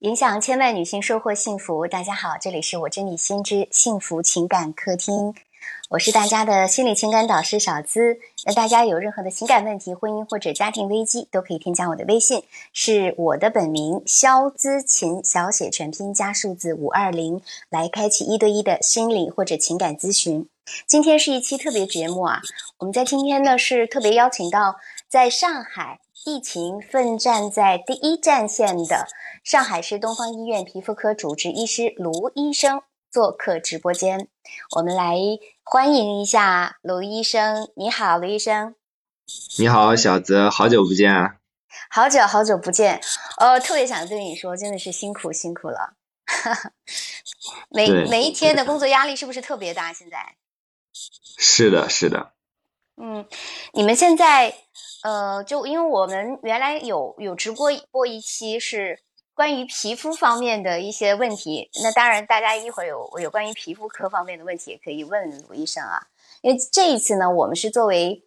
[0.00, 1.86] 影响千万女性收获幸福。
[1.86, 5.34] 大家好，这里是我真理心知幸福情感客厅，
[5.88, 8.18] 我是大家的心理情感导师小资。
[8.44, 12.42] 那大家有任何的情感问题、婚姻或者家庭危机，都可以添加我的微信，
[12.74, 17.40] 是我的本名肖姿琴，小写全拼加数字五二零，
[17.70, 20.46] 来开启一对一的心理或者情感咨询。
[20.86, 22.42] 今天是一期特别节目啊，
[22.80, 24.76] 我们在今天呢是特别邀请到
[25.08, 29.06] 在上海疫情奋战在第一战线的。
[29.44, 34.26] 上海市东方医院皮肤科主治医师卢医生做客直播间，
[34.74, 35.16] 我们来
[35.62, 37.70] 欢迎一下卢医生。
[37.76, 38.74] 你好，卢医生。
[39.60, 41.36] 你好，小泽，好久不见啊！
[41.88, 43.00] 好久好久不见，
[43.38, 45.94] 呃，特别想对你说，真的是辛苦辛苦了。
[47.70, 49.92] 每每一天的工作压力是不是特别大？
[49.92, 50.34] 现在？
[50.92, 52.32] 是的，是的。
[52.96, 53.28] 嗯，
[53.74, 54.56] 你们现在
[55.06, 58.98] 呃，就因为我们原来有有直播播一期是。
[59.36, 66.06] 关于皮肤方面的一些问题，那当然，大家一会儿有有关于皮肤科方面的问题也可以问卢医生啊。
[66.40, 68.24] 因为这一次呢，我们是作为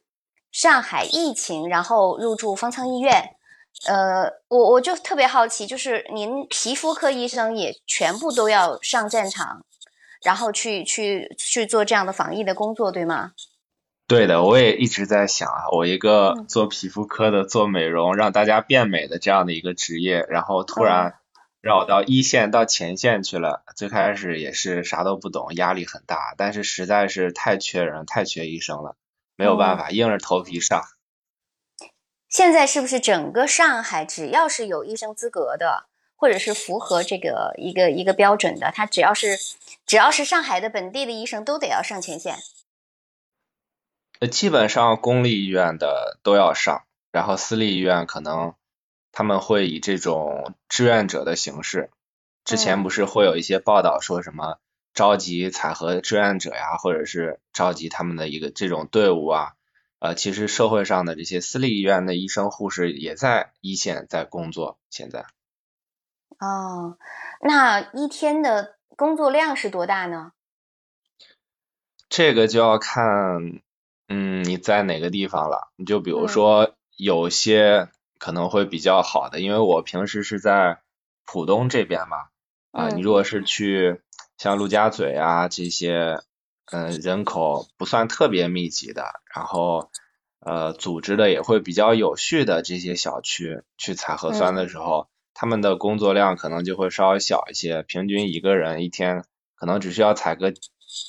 [0.52, 3.23] 上海疫情，然后入住方舱医院，
[3.88, 9.66] 呃，我我就特别好奇，就是您皮肤科医生也全部都要上战场，
[10.21, 13.31] 然后去去去做这样的防疫的工作，对吗？
[14.09, 21.19] 对的，我也一直在想啊，我一个做皮肤科的，做美容让大家变美的这样的一个职业，然后突然
[21.61, 23.61] 让我到一线到前线去了。
[23.75, 28.95] 最开始也是啥都不懂，压力很大，但是实在是太缺人，太缺医生了，
[29.35, 30.81] 没有办法，硬着头皮上。
[32.27, 39.37] 现在是不是整个上海只要是有医生资格的，或者是符合这个一个一个标准的，他只要是
[39.85, 42.35] 只要是上海的本地的医生，都得要上前线？
[44.20, 48.53] 呃，基本上公立医院的都要上，然后私立医院可能
[49.14, 51.89] 他们会以这种志愿者的形式。
[52.44, 54.59] 之前不是会有一些报道说什么
[54.94, 59.54] 召集采核志愿者呀，或者是召集他们的一个这种队伍啊？
[59.99, 64.80] 呃，其实社会上的这些私立医院的医生护士也在一线在工作。
[64.89, 65.26] 现在
[66.39, 66.98] 哦，
[67.42, 70.33] 那一天的工作量是多大呢？
[72.10, 73.61] 这个就要看。
[74.09, 75.71] 嗯，你在哪个地方了？
[75.75, 80.81] 你就比如说有些可能会比较好的，因为我平时是在
[81.25, 82.17] 浦东这边嘛，
[82.71, 84.02] 啊，你如果是去
[84.37, 86.19] 像陆家嘴啊这些，
[86.65, 89.05] 嗯，人口不算特别密集的，
[89.36, 89.92] 然后
[90.39, 99.23] 呃，组织的也会比较有序的这些小区去采核酸的时候，他们的工作量可能就会稍微小一些，平均一个人一天
[99.55, 100.52] 可能只需要采个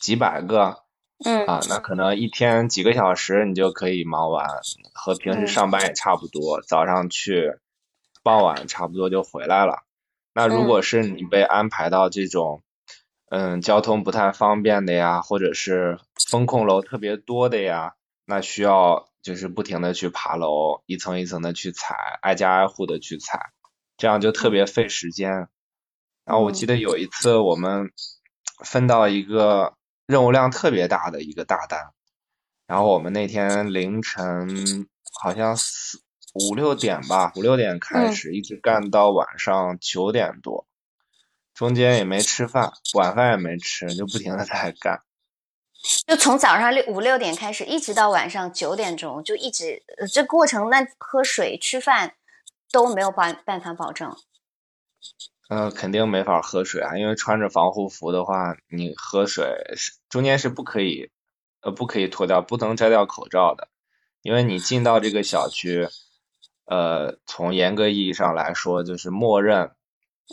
[0.02, 0.82] 几百个。
[1.22, 4.46] 嗯啊，那可能一天几个小时你就可以忙完，
[4.94, 7.58] 和平时上班也差不多，早上去，
[8.22, 9.82] 傍晚差不多就回来了。
[10.32, 12.62] 那如果是你被安排到这种，
[13.28, 15.98] 嗯，交通不太方便的呀，或者是
[16.30, 23.50] 风控楼特别多的呀，那需要就是不停的去爬楼，一层一层的去踩，挨家挨户的去踩，
[23.98, 25.48] 这样就特别费时间。
[26.24, 27.90] 然后我记得有一次我们
[28.64, 29.74] 分到一个。
[30.10, 31.92] 任务量特别大的一个大单，
[32.66, 34.88] 然后我们那天凌晨
[35.22, 36.02] 好像四
[36.34, 40.66] 五六点吧，五六点开始，一直干到晚上九点多，
[41.54, 45.00] 中间也没吃饭，晚饭也没吃，就不停的在干。
[46.08, 49.80] 就从早上六五六点开始，一直到晚上九点钟，就一直
[50.12, 52.16] 这过程，那喝水、吃饭
[52.72, 54.12] 都没有办办法保证。
[55.50, 61.10] 嗯，肯定没法喝水啊，因为穿着防护服的话，你喝水是中间是不可以，
[61.60, 63.66] 呃，不可以脱掉，不能摘掉口罩的，
[64.22, 65.88] 因为你进到这个小区，
[66.66, 69.72] 呃，从严格意义上来说，就是默认，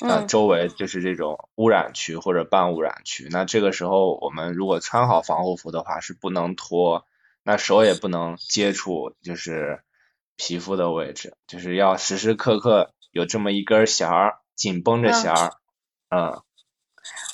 [0.07, 3.27] 呃，周围就是这种污染区或者半污染区。
[3.31, 7.07] 那这个时候，我们如果穿好防护服的话，是不能脱，
[7.41, 9.81] 那手也不能接触，就是
[10.35, 14.37] 皮肤的位置，就是要时时刻刻有这么一根弦儿。
[14.57, 15.53] 紧绷着弦儿，
[16.09, 16.41] 嗯，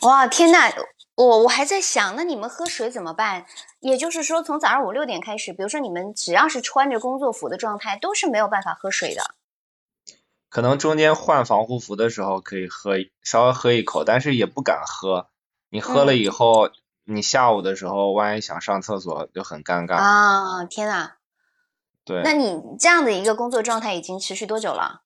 [0.01, 0.71] 哇，天呐，
[1.15, 3.45] 我我还在想，那你们喝水怎么办？
[3.79, 9.33] 也就是说，从早上五六点开始，比如说你们只要是穿着工作服的状态，都是没有办法喝水的。
[10.49, 15.29] 可能中间换防护服的时候可以喝，稍微喝一口，但是也不敢喝。
[15.69, 16.69] 你喝了以后，
[17.05, 20.65] 你下午的时候万一想上厕所就很尴尬啊！
[20.65, 21.13] 天呐，
[22.05, 25.01] 对，那你这样的一个工作状态已经持续多久了？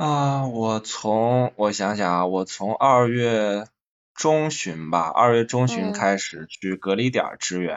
[0.00, 3.66] 啊，我从我想想啊，我从二月
[4.14, 7.76] 中旬吧，二月中旬开始去隔离点支援，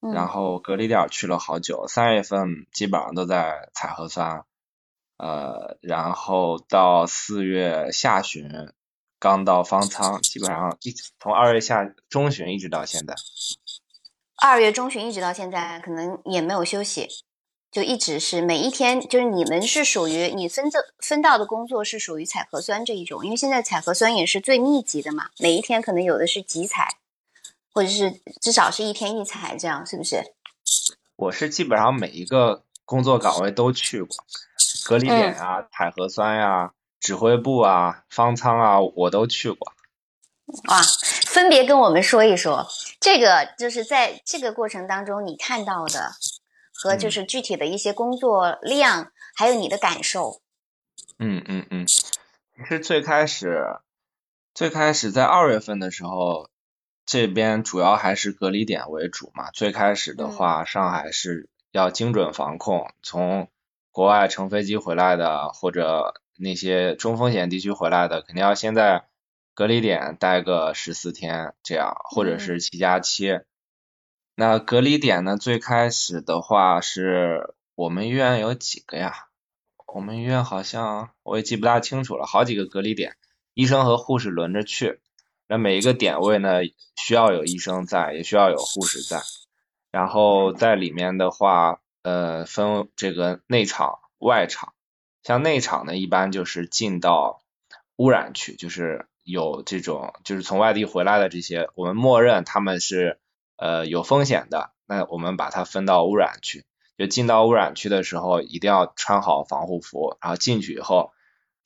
[0.00, 4.46] 然后隔离点去了好久，三月份基本上都在采核酸，
[5.16, 8.50] 呃，然后到四月下旬
[9.20, 13.14] 刚到方舱，基本上一从二月下中旬一直到现在。
[14.42, 17.06] 二月中旬一直到现在，可能也没有休息，
[17.76, 26.96] 就一直是每一天，就是你们是属于你分的分到的工作是属于采核酸这一种，因为现在采核酸也是最密集的嘛，每一天可能有的是集采，
[27.74, 30.22] 或者是至少是一天一采，这样是不是？
[31.16, 34.16] 我是基本上每一个工作岗位都去过，
[34.86, 39.74] 隔离点啊、采核酸呀、指挥部啊、方舱啊，我都去过。
[40.68, 40.80] 哇，
[41.26, 42.66] 分别跟我们说一说，
[42.98, 46.12] 这个就是在这个过程当中你看到的，
[46.78, 50.40] 和就是具体的一些工作量，还有你的感受。
[51.18, 53.78] 嗯嗯嗯，其实最开始，
[54.54, 56.50] 最开始在二月份的时候，
[57.04, 59.50] 这边主要还是隔离点为主嘛。
[59.50, 63.48] 最开始的话，上海是要精准防控，从
[63.90, 69.06] 国外乘飞机回来的，或者那些中风险地区回来的，肯定要先在。
[69.54, 73.40] 隔离点待个十四天这样，或者是七加七。
[74.38, 75.38] 那隔离点呢？
[75.38, 79.28] 最开始的话是我们医院有几个呀？
[79.86, 83.16] 我们医院好像我也记不大清楚了，好几个隔离点，
[83.54, 85.00] 医生和护士轮着去。
[85.48, 86.60] 那每一个点位呢，
[86.96, 89.22] 需要有医生在，也需要有护士在。
[89.90, 94.74] 然后在里面的话，呃，分这个内场、外场。
[95.22, 97.40] 像内场呢，一般就是进到
[97.96, 99.06] 污染区，就是。
[99.28, 103.18] 有这种就是从外地回来的这些，我们默认他们是
[103.56, 106.64] 呃有风险的，那我们把它分到污染区。
[106.96, 111.12] 就进到污染区的时候，一定要穿好防护服，然后进去以后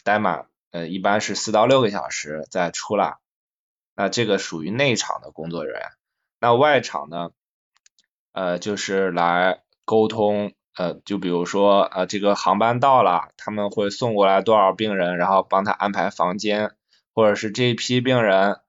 [0.02, 3.19] 待满呃一般是四到六个小时再出来。
[3.94, 5.90] 那这个属于内场的工作人员。
[6.40, 7.31] 那外场呢，
[8.32, 16.72] 呃就是来沟通，呃就比如说呃这个航班到了，他们会送过来多少病人，然后帮他安排房间。
[17.12, 18.60] 或者是这一批病人，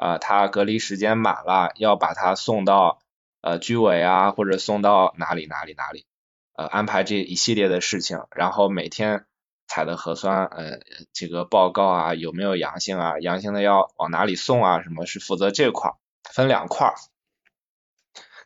[0.00, 3.00] 啊，他隔离时间满了，要把他送到
[3.42, 6.06] 呃居委啊，或者送到哪里哪里哪里，
[6.54, 9.26] 呃，安排这一系列的事情，然后每天
[9.68, 10.80] 采的核酸，呃，
[11.12, 15.96] 这个报告啊，有没有阳性啊，阳性的要往哪里送啊，什么是负责这块儿，
[16.32, 16.94] 分两块儿，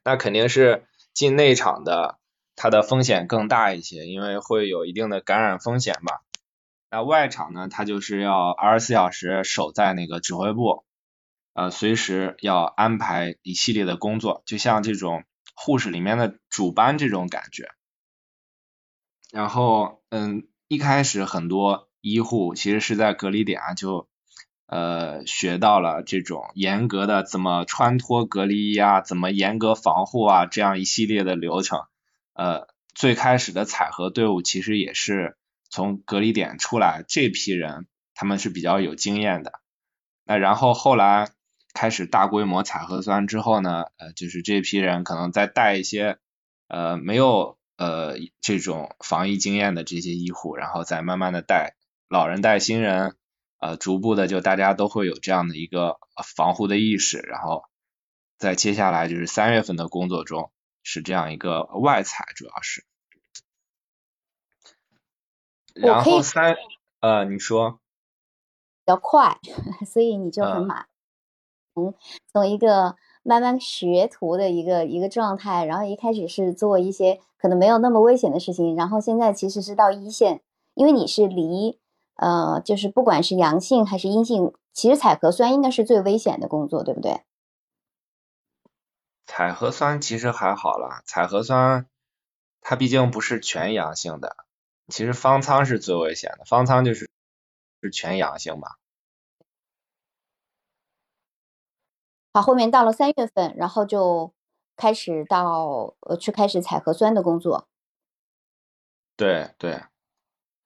[0.03, 2.19] 那肯定是进内场的，
[2.57, 6.23] 它的风险更大一些，因为会有一定的感染风险吧。
[6.91, 10.85] 那外场呢，他就是要二十四小时守在那个指挥部，
[11.55, 15.25] 呃，随时要安排一系列的工作，就像这种
[15.55, 17.71] 护士里面的主班这种感觉。
[19.33, 24.09] 然后，嗯，一开始很多医护其实是在隔离点啊，就
[24.67, 31.81] 呃学到了这种严格的怎么穿脱隔离衣啊，怎么严格防护啊，这样一系列的流程。
[32.35, 35.39] 呃，最开始的采核队伍其实也是。
[35.71, 39.55] 从隔离点出来这批人，他们是比较有经验的。
[40.25, 41.33] 那然后后来
[41.75, 46.19] 开始大规模采核酸之后呢，呃，就是这批人可能再带一些
[46.69, 51.75] 呃没有呃这种防疫经验的这些医护，然后再慢慢的带
[52.09, 53.17] 老人带新人，
[53.59, 55.99] 呃，逐步的就大家都会有这样的一个
[56.35, 57.65] 防护的意识，然后
[58.39, 60.53] 在接下来就是三月份的工作中
[60.85, 62.87] 是这样一个外采，主要是。
[65.75, 66.57] 然后三
[67.01, 67.81] 呃，你说
[68.85, 69.41] 比较快，
[69.93, 70.87] 所以你就很满。
[71.75, 71.95] 从
[72.33, 80.41] 从一个慢慢学徒的一个一个状态，然后一开始是做一些可能没有那么危险的事情，然后现在其实是到一线，
[80.75, 81.79] 因为你是离
[82.17, 87.23] 呃，就是不管是阳性还是阴性，其实采核酸应该是最危险的工作，对不对？
[89.27, 91.87] 采核酸其实还好了，采核酸
[92.61, 94.37] 它毕竟不是全阳性的。
[94.89, 97.11] 其实方舱是最危险的，方舱就是
[97.81, 98.69] 是全阳性嘛。
[102.35, 104.35] 好，后面到了三月份，然后就
[104.77, 107.69] 开始到呃去开始采核酸的工作。
[109.17, 109.85] 对对，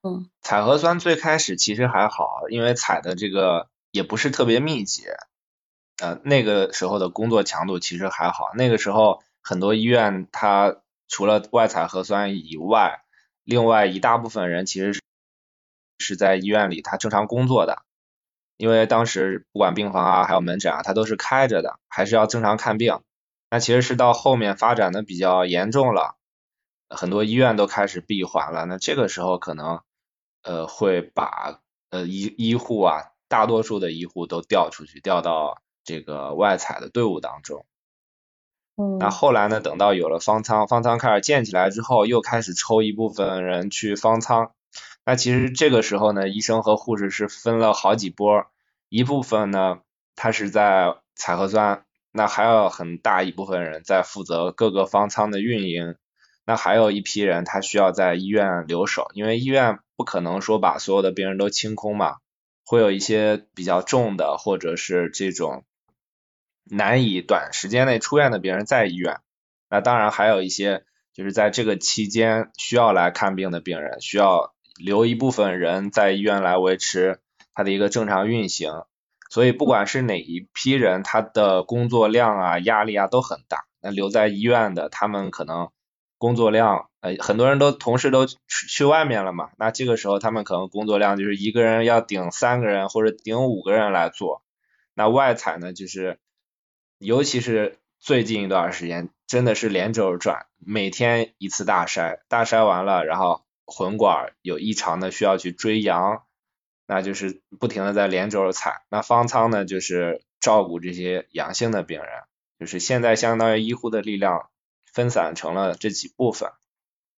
[0.02, 5.04] 嗯，采核酸最开始其实还好，因为采的这个也不是特别密集，
[6.02, 13.04] 呃那个时候的工作强度其实还好，那个时候很多医院它除了外采核酸以外。
[13.44, 15.00] 另外一大部分人其实是
[15.98, 17.82] 是在医院里，他正常工作的，
[18.58, 23.00] 因为当时不管病房啊，还有门诊啊，它都是开着的，还是要正常看病。
[23.50, 26.16] 那其实是到后面发展的比较严重了，
[26.90, 28.66] 很多医院都开始闭环了。
[28.66, 29.80] 那这个时候可能
[30.42, 37.64] 呃会把呃医医护啊，大多数的医护都调出去，调到这个外采的队伍当中。
[38.76, 39.60] 嗯那后来呢？
[39.60, 44.52] 等到有了方舱，方舱开始建起来之后，又开始抽一部分人去方舱。
[45.08, 48.44] 那其实这个时候呢，医生和护士是分了好几波，
[48.90, 49.80] 一部分呢，
[50.14, 55.96] 他是在采核酸，那还有很大一部分人在负责各个方舱的运营，
[56.44, 62.16] 那还有一批人他需要在医院留守，因为医院不可能说把所有的病人都清空嘛，
[62.62, 65.64] 会有一些比较重的或者是这种
[66.64, 69.20] 难以短时间内出院的病人在医院，
[69.70, 70.84] 那当然还有一些
[71.14, 74.52] 就是在这个期间需要来看病的病人需要。
[74.78, 77.20] 留一部分人在医院来维持
[77.54, 78.84] 它的一个正常运行，
[79.30, 83.64] 所以不管是哪一批人，他的工作量啊、压力啊都很大。
[83.80, 85.70] 那留在医院的，他们可能
[86.16, 94.42] 工作量，呃，很多人都同事都去外面了嘛，那这个时候他们可能工作量就是一个人要顶三个人或者顶五个人来做。
[94.94, 96.18] 那外采呢，就是
[96.98, 103.42] 尤其是最近一段时间，真的是连轴转，每天一次大筛，大筛完了，然后。
[103.70, 106.22] 混管有异常的需要去追阳，
[106.86, 108.82] 那就是不停的在连轴踩。
[108.88, 112.08] 那方舱呢，就是照顾这些阳性的病人，
[112.58, 114.48] 就是现在相当于医护的力量
[114.90, 116.50] 分散成了这几部分。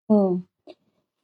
[0.08, 0.48] 嗯，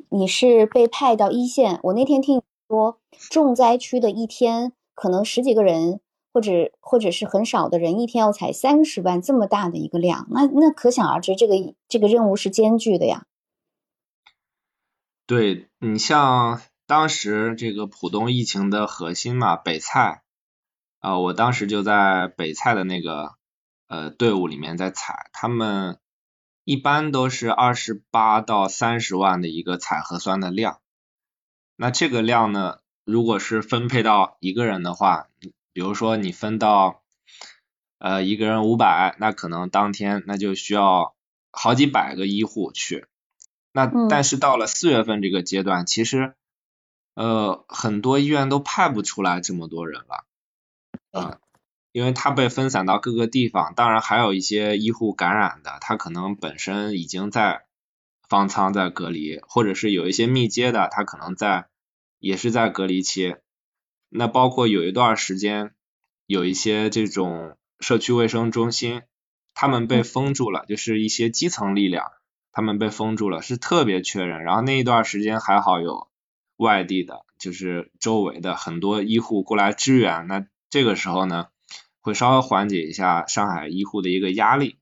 [0.09, 2.99] 你是被派到一线，我那天听你说
[3.31, 6.01] 重灾区的一天可能十几个人，
[6.31, 11.55] 或者或者是很少的人，一天要采三十万这么大的一个量，那那可想而知，这个
[11.87, 13.25] 这个任务是艰巨的呀。
[15.27, 20.21] 对你像当时这个浦东疫情的核心嘛，北蔡，
[20.99, 23.33] 啊，我当时就在北蔡的那个
[23.87, 25.97] 呃队伍里面在采，他们
[26.63, 30.79] 一般都是二十八到三十万的一个采核酸的量，
[31.75, 35.27] 那这个量呢，如果是分配到一个人的话，
[35.73, 37.01] 比如说你分到
[37.97, 41.15] 呃一个人五百，那可能当天那就需要
[41.49, 43.07] 好几百个医护去。
[43.75, 46.33] 那但是到了四月份这个阶段，其实
[47.13, 50.23] 呃很多医院都派不出来这么多人了，
[51.11, 51.39] 嗯，
[51.91, 57.65] 因为他被分散到各个地方，当然还有一些医护感染的，他可能本身已经在
[58.29, 61.67] 方舱在隔离，或者是有一些密接的，他可能在
[62.19, 63.35] 也是在隔离期。
[64.07, 65.75] 那包括有一段时间，
[66.27, 69.01] 有一些这种社区卫生中心，
[69.53, 72.13] 他们被封住了，就是一些基层力量。
[72.55, 74.41] 他们被封住了，是特别缺人。
[74.45, 76.07] 然后那一段时间还好有
[76.55, 80.25] 外地的，就是周围的很多医护过来支援。
[80.27, 81.49] 那这个时候呢，
[81.99, 84.77] 会稍微缓解一下上海医护的一个压力。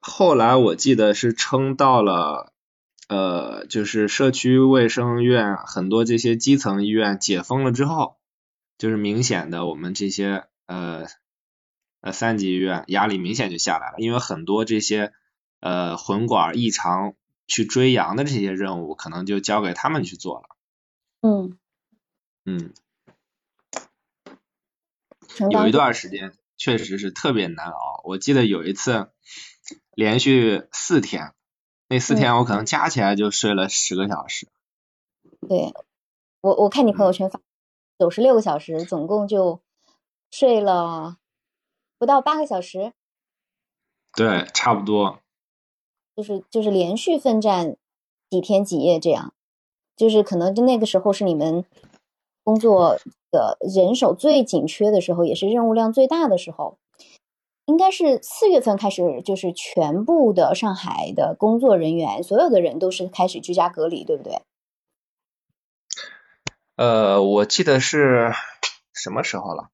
[0.00, 2.54] 后来我记得是撑到了，
[3.08, 8.16] 呃，就是社区卫生院很多这些基层医院解封了之后，
[8.78, 11.04] 就是明显的我们这些呃。
[12.02, 15.12] 呃，三级医院压力明显就下来了，因为很多这些
[15.60, 17.14] 呃混管异常
[17.46, 20.56] 去追阳的这些任务，可能就交给他们去做了。
[21.20, 21.56] 嗯
[22.44, 22.72] 嗯，
[25.48, 29.12] 有一段时间确实是特别难熬，我记得有一次
[29.94, 31.34] 连续四天，
[31.86, 34.48] 那四天我可能加起来就睡了十个小时。
[35.48, 35.72] 对，
[36.40, 37.40] 我我看你朋友圈发
[37.96, 39.62] 九十六个小时，总共就
[40.32, 41.18] 睡了。
[42.02, 42.92] 不到八个小时，
[44.16, 45.20] 对，差不多，
[46.16, 47.76] 就是就是连续奋战
[48.28, 49.32] 几天几夜这样，
[49.94, 51.64] 就是可能就那个时候是你们
[52.42, 52.98] 工作
[53.30, 56.76] 的人手最紧缺的时候，也是任务量最大的时候。
[57.66, 64.42] 应该是四月份开始，就是全部的上海的工作人员，所有的人都是开始居家隔离，对不对？
[66.74, 68.32] 呃，我记得是
[68.92, 69.68] 什么时候了？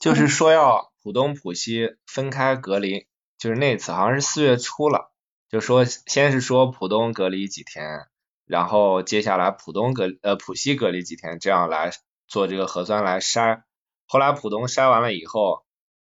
[0.00, 0.90] 就是说要。
[1.06, 3.06] 浦东、浦西分开隔离，
[3.38, 5.12] 就是那次好像是四月初了，
[5.48, 8.08] 就说先是说浦东隔离几天，
[8.44, 11.92] 然后接下来浦东隔呃浦西隔离几天，这样来
[12.26, 13.62] 做这个核酸来筛。
[14.08, 15.64] 后来浦东筛完了以后，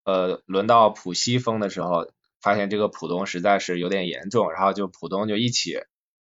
[0.06, 5.82] 呃轮到浦西封的时候，发现这个浦东实在是有点严重，然后就浦东就一起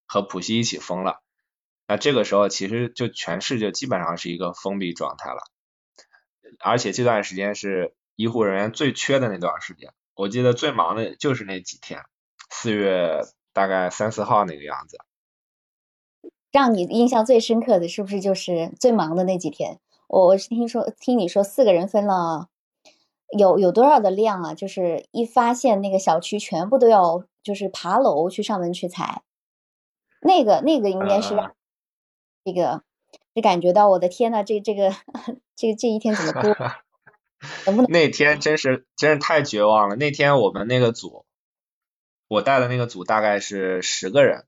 [0.05, 1.23] 和浦西一起封了。
[1.87, 5.43] 那这个时候其实就全市就基本上是一个封闭状态了，
[6.59, 7.95] 而且这段时间是。
[8.19, 12.03] 医护人员最缺的那段时间，我记得最忙的就是那几天，
[12.51, 13.21] 四月
[13.53, 14.99] 大概三四号那个样子。
[16.51, 19.79] 让你印象最深刻的是不是就是最忙的那几天？
[20.09, 22.49] 我我是听说听你说四个人分了
[23.39, 24.53] 有有多少的量啊？
[24.53, 29.23] 就是一发现那个小区全部都要就是爬楼去上门去采，
[30.21, 31.37] 那个那个应该是
[32.45, 32.83] 这个
[33.33, 34.91] 就感觉到我的天呐，这这个
[35.55, 36.57] 这这一天怎么过？
[37.89, 39.97] 那天真是真是太绝望了。
[39.97, 41.25] 那天我们那个组，
[42.27, 44.47] 我带的那个组大概是十个人，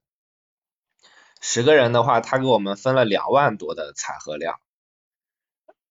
[1.39, 4.59] 十个人的话，他给我们分了两万多的采荷量，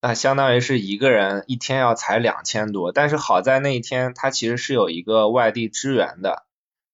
[0.02, 2.92] 那相当于是一个人一天要采两千多。
[2.92, 6.44] 但是好在那一天他其实是有一个外地支援的，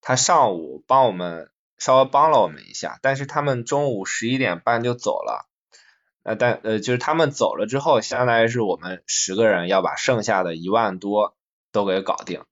[0.01, 5.49] 他上午帮我们稍微帮了我们一下，但是他们中午十一点半就走了。
[6.27, 11.37] 呃，但呃就是他们走了之后，相当于是我们十个人要把剩下的一万多
[11.71, 12.43] 都给搞定。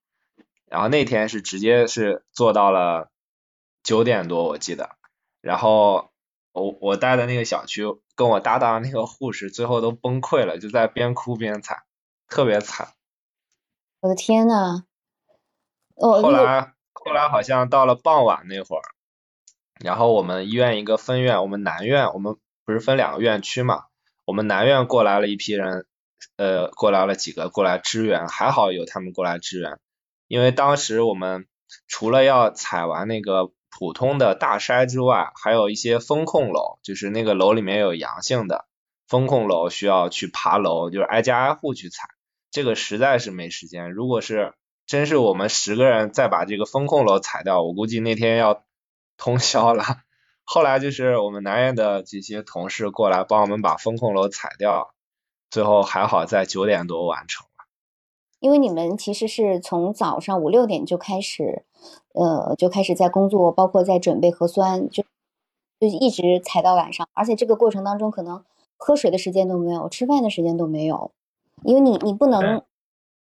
[0.65, 3.09] 然后那天是直接是做到了
[3.83, 4.91] 九点多，我记得。
[5.41, 6.09] 然后
[6.53, 7.83] 我我待的那个小区，
[8.15, 11.83] 跟我搭档那个护士，最后都崩溃了，就在边哭边惨，
[12.29, 12.93] 特别惨。
[13.99, 14.85] 我的天呐！
[15.95, 18.83] 哦，后来后来好像到了傍晚那会儿，
[19.83, 23.85] 然后我们医院一个分院，我们南院，我们不是分两个院区嘛，
[24.25, 25.85] 我们南院过来了一批人，
[26.35, 29.79] 呃，过来了几个过来支援，还好有他们过来支援，
[30.27, 31.47] 因为当时我们
[31.87, 33.51] 除了要采完那个。
[33.77, 38.63] 普通的大筛之外，还有一些风控楼，就是那个楼里面有阳性的
[39.05, 42.07] 风控楼，需要去爬楼，就是挨家挨户去采，
[42.51, 43.91] 这个实在是没时间。
[43.91, 44.53] 如果是
[44.87, 48.63] 真是我们十个人再把这个风控楼采掉，我估计那天要
[49.17, 49.83] 通宵了。
[50.45, 54.93] 后来就是我们南院的这些同事过来帮我们把风控楼踩掉，
[55.49, 57.65] 最后还好在九点多完成了。
[58.39, 61.65] 因为你们其实是从早上五六点就开始，
[62.13, 65.03] 呃，就开始在工作，包括在准备核酸，就
[65.79, 68.45] 就一直踩到晚上，而且这个过程当中可能
[68.77, 71.11] 喝水的时间都没有，吃饭的时间都没有，
[71.63, 72.61] 因为你你不能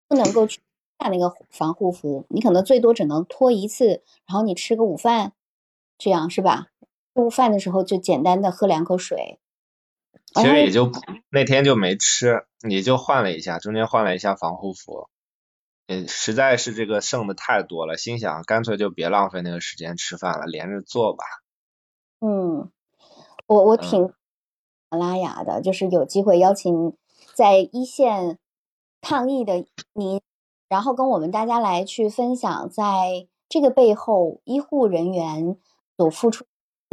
[0.09, 0.59] 不能够去
[0.99, 5.31] 下那个防护服，你可能最多只能脱一次，然后你吃个午饭，
[5.97, 6.67] 这样是吧？
[7.15, 9.39] 吃午饭的时候就简单的喝两口水。
[10.33, 10.91] 其实也就
[11.29, 15.07] 那天就没吃，也就换了一下，中间换了一下防护服，
[15.87, 21.23] 嗯，实在是这个剩的太多了，心想干脆就别浪费那个时间吃饭了，连着做吧。
[22.19, 22.69] 嗯，
[23.47, 24.11] 我我挺
[24.91, 26.97] 拉雅的，就是有机会邀请
[27.33, 28.37] 在一线
[28.99, 30.19] 抗疫的您，
[30.67, 35.57] 然后跟我们大家来去分享，在这个背后医护人员
[35.95, 36.45] 所付出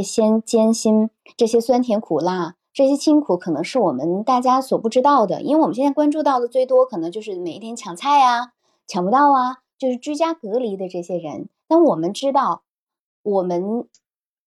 [0.02, 2.56] 先艰辛，这些酸甜苦辣。
[2.74, 8.54] 这些辛苦可能是我们大家所不知道的，因为我们现在关注到的最多可能就是每一天抢菜呀，
[8.86, 11.50] 抢不到啊，就是居家隔离的这些人。
[11.68, 12.62] 但我们知道，
[13.22, 13.86] 我们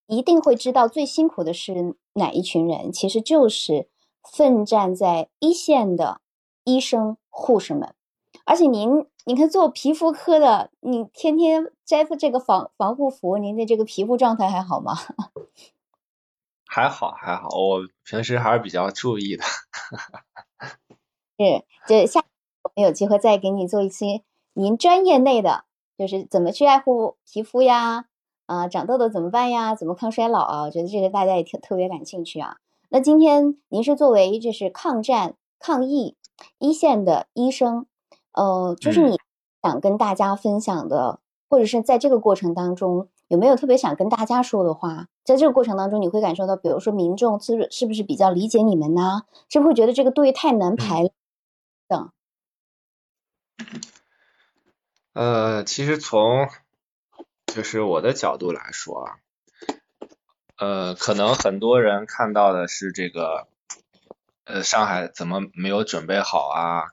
[0.08, 3.88] 一定会知道最辛苦的是哪一群人，其实就是
[4.24, 6.22] 奋战在一线的
[6.64, 7.94] 医生、护士们。
[8.44, 14.94] 而且您，你看做皮肤科的，你天天摘这个防防护服，您的这个皮肤状态还好吗？
[16.68, 19.44] 还好还好，我平时还是比较注意的。
[21.38, 22.24] 是， 就下
[22.64, 25.66] 我们有机会再给你做一期您专业内的，
[25.98, 28.06] 就是怎么去爱护皮肤呀，
[28.46, 30.62] 啊，长痘痘怎么办呀，怎么抗衰老啊？
[30.64, 32.58] 我觉得这个大家也特特别感兴趣啊。
[32.90, 36.16] 那今天您是作为就是抗战抗疫
[36.60, 37.88] 一线的医生，
[38.36, 39.18] 呃，就是你
[39.64, 41.20] 想跟大家分享的，
[41.50, 43.10] 或者是在这个过程当中。
[43.28, 45.08] 有没有特别想跟大家说的话？
[45.24, 49.24] 在这个过程当中，你会感受到，比如说民众是是不是比较理解你们呢？
[49.50, 51.10] 是不是会觉得这个队太难排
[51.88, 52.12] 等？
[55.14, 56.48] 呃，其实从
[57.48, 59.16] 就是我的角度来说啊，
[60.60, 63.48] 呃，可能很多人看到的是这个，
[64.44, 66.92] 呃，上海怎么没有准备好啊，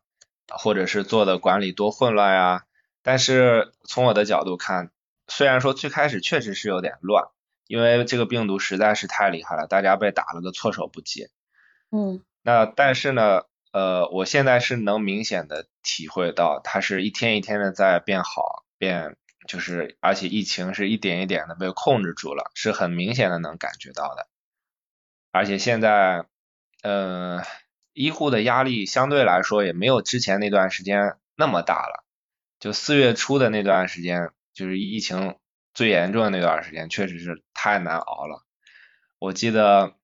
[0.48, 2.64] 或者是做的管理多混乱呀？
[3.02, 4.90] 但是从我的角度看。
[5.28, 7.28] 虽然说最开始确实是有点乱，
[7.66, 11.28] 因为这个病毒实在是太厉害了，大家被打了个措手不及。
[11.90, 12.22] 嗯。
[12.42, 24.26] 那但是呢，呃，我现在是能明显的体会到，它是一天一天的在变好，变就是，而且疫情是一点一点的被控制住了，是很明显的能感觉到的。
[25.30, 26.26] 而且现在，
[26.82, 27.42] 呃，
[27.92, 32.04] 医护的压力相对来说也没有之前那段时间那么大了，
[32.60, 34.30] 就四月初的那段时间。
[34.54, 35.38] 就是疫情
[35.72, 38.44] 最严重的那段时间，确实是太难熬了。
[39.18, 39.94] 我记得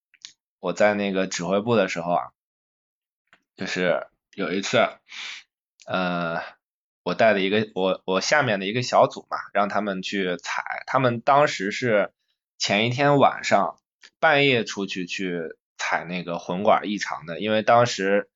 [0.59, 2.29] 我在那个指挥部的时候啊，
[3.57, 4.89] 就是有一次，
[5.85, 6.41] 呃，
[7.03, 10.65] 我带的一个我我下面的一个小组嘛，让他们去采。
[10.87, 12.15] 他们当时是
[12.57, 13.79] 前一天晚上
[14.19, 18.29] 半夜出去去采那个混管异常的，因为当时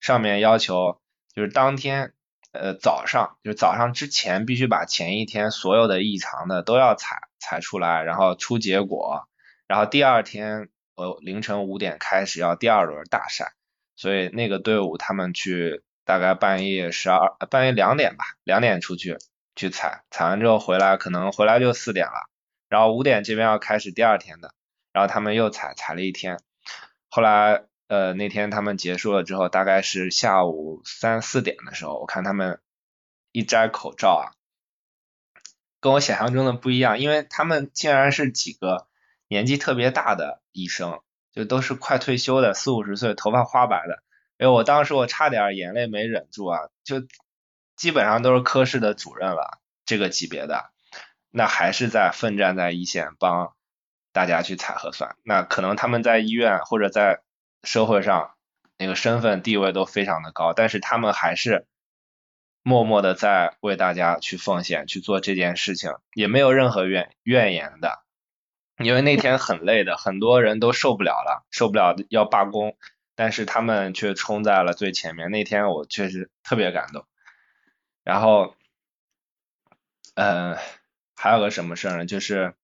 [0.00, 1.00] 上面要求
[1.32, 2.12] 就是当天。
[2.52, 9.28] 呃，早上就是早上之前必须把前一天所有的异常的都要采采出来，然后出结果，
[9.66, 13.52] 然后第二天呃凌晨五点开始要第二轮大赛，
[13.94, 19.18] 所以那个队伍他们去大概半夜十二半夜两点吧，两点出去
[19.54, 22.30] 去采，采完之后回来可能回来就四点了，
[22.70, 24.54] 然后五点这边要开始第二天的，
[24.94, 26.40] 然后他们又采采了一天，
[27.16, 32.60] 后来呃那天他们结束了之后，大概是下午三四点的时候，我看他们
[33.32, 34.36] 一摘口罩啊，
[35.80, 38.86] 跟我想象中的不一样，因为他们竟然是几个
[39.28, 41.00] 年纪特别大的医生，
[41.32, 44.02] 就都是快退休的四五十岁，头发花白的。
[44.36, 46.96] 哎，我当时我差点眼泪没忍住啊，就
[47.76, 50.70] 基本上都是科室的主任了，这个级别的，
[51.30, 53.55] 那还是在奋战在一线帮
[54.16, 55.14] 大家去采核酸。
[55.22, 57.20] 那可能他们在医院或者在
[57.62, 58.30] 社会上
[58.78, 61.66] 那个身份地位都非常的高，但是他们还是
[62.62, 67.98] 默默的在为大家去奉献去做这件事情，也没有任何怨怨言的。
[68.78, 72.78] 因为那天很累的，很多人都受不了了，受不了要罢工。
[73.14, 77.04] 但是他们却冲在了最前面，那天我确实特别感动。
[78.02, 78.54] 然后，
[80.14, 80.56] 呃，
[81.14, 82.06] 还有个什么事呢？
[82.06, 82.54] 就是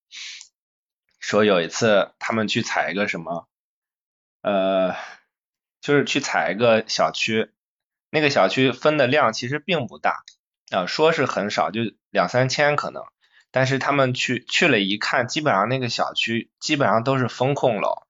[1.23, 3.49] 说有一次他们去采一个什么，
[4.43, 4.95] 呃，
[5.81, 7.51] 就是去采一个小区，
[8.11, 10.25] 那个小区分的量其实并不大
[10.71, 11.81] 啊，说是很少，就
[12.11, 13.03] 两三千可能。
[13.51, 18.03] 但是他们去去了一看，基本上那个小区基本上都是风控楼。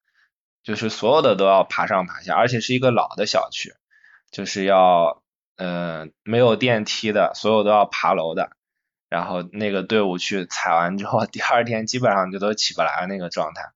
[0.64, 3.74] 就是所有的都要爬上爬下，而且是一个老的小区，
[4.30, 5.20] 就是要
[5.56, 8.56] 嗯没有电梯的，所有都要爬楼的。
[9.12, 13.72] 然后那个队伍去采完之后，第二天基本上就都起不来那个状态。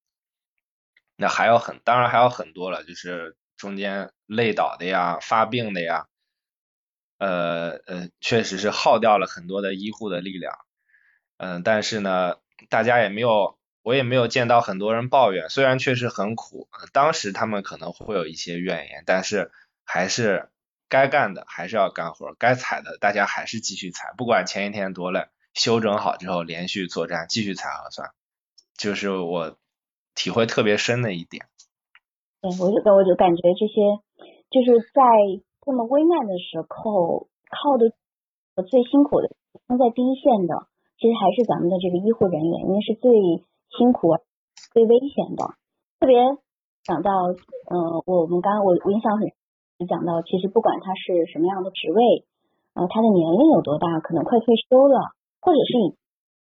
[1.14, 6.07] 那还有很，当然还有很多了，就是中间累倒的呀、发病的呀，
[7.18, 10.55] 呃呃，确实是耗掉了很多的医护的力量。
[11.37, 12.37] 嗯，但是呢，
[12.70, 13.59] 大家也没有。
[13.83, 19.53] 我也没有见到很多人抱怨，虽然确实很苦，当时他们可能会有一些怨言，但是
[19.85, 20.49] 还是
[20.88, 28.11] 该干的还是要干活，该采的大家还是继续采，不管前一天多累，休整好之后连续作战，继续采核酸，
[28.77, 29.57] 就是我
[30.14, 31.46] 体会特别深的一点。
[32.40, 34.01] 对，我就我就感觉这些
[34.51, 35.03] 就是在
[35.64, 37.90] 这么危难的时候，靠的
[38.62, 39.31] 最辛苦的，
[39.66, 40.66] 冲在第一线的，
[40.99, 43.11] 其实还是咱们的这个医护人员，因为是最。
[43.77, 44.16] 辛苦、
[44.72, 45.44] 最危险的，
[45.99, 46.16] 特别
[46.85, 49.27] 想到，呃，我们刚刚我我印象很
[49.84, 52.24] 讲到，其实不管他是什么样的职位，
[52.72, 54.98] 呃，他的年龄有多大，可能快退休了，
[55.40, 55.94] 或者是你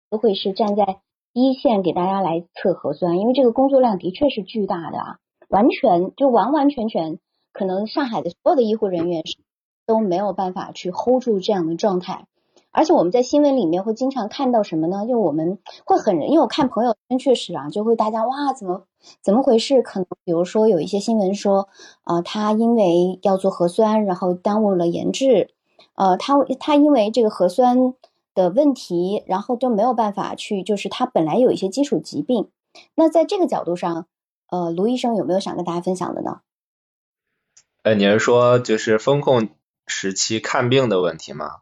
[0.10, 1.00] 都会是站在
[1.32, 5.18] 一线给大家来测核酸，因为这个工作量的确是巨大的啊，
[5.48, 7.20] 完全就完完全全，
[7.54, 9.24] 可能上海的所有的医护人员
[9.86, 12.26] 都没有办法去 hold 住这样的状态。
[12.72, 15.06] 而且我们在新闻里面会经常看到什么呢？
[15.08, 18.86] 就我们会很，因为我看朋友圈确实啊，就会大家哇，怎么
[19.22, 19.82] 怎么回事？
[19.82, 21.68] 可能比如说有一些新闻说，
[22.04, 25.50] 啊，他因为要做核酸，然后耽误了研制，
[25.96, 27.94] 呃，他他因为这个核酸
[28.34, 32.50] 的问题，然后就没有办法去，就是他本来有一些基础疾病。
[32.96, 34.08] 那在这个角度上，
[34.50, 36.40] 呃，卢医生有没有想跟大家分享的呢？
[37.84, 39.50] 呃，你是说就是风控
[39.88, 41.58] 时期看病的问题吗？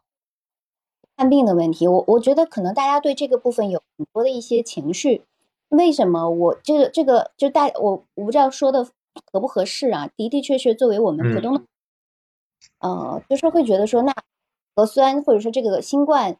[1.20, 5.22] 看病的问题，我我觉得可能大家对这个部分有很多的一些情绪。
[5.68, 8.82] 为什么我这个这个就大我我不知道说的
[9.30, 10.08] 合不合适啊？
[10.16, 11.62] 的的确确，作为我们普通的，
[12.78, 14.14] 呃，就是会觉得说，那
[14.74, 16.38] 核酸或者说这个新冠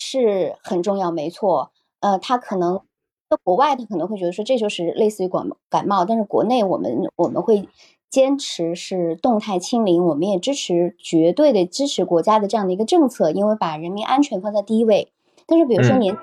[0.00, 1.70] 是很重要，没错。
[2.00, 2.80] 呃，他可能
[3.30, 7.68] 在国外他可能会觉得说这就是类似于感感冒，但是国内我们我们会。
[8.08, 15.12] 坚持是动态清零，我们也支持绝对的支持国家的这样的一个政策，因为把人民安全放在第一位。
[15.46, 16.16] 但是，比如说年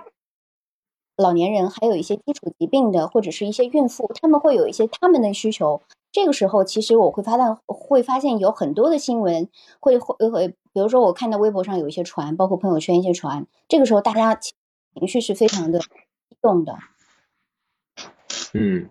[1.16, 5.82] 老年人，还有一些基础疾病的，或者是一些孕妇，他们会有一些他们的需求。
[6.12, 15.88] 这个时候，其实我会发现，会发现有很多的新闻会会会，比如说我看到微博上有一些传，包括朋友圈一些传，这个时候大家情绪是非常的激
[16.42, 16.78] 动的。
[18.54, 18.90] 嗯，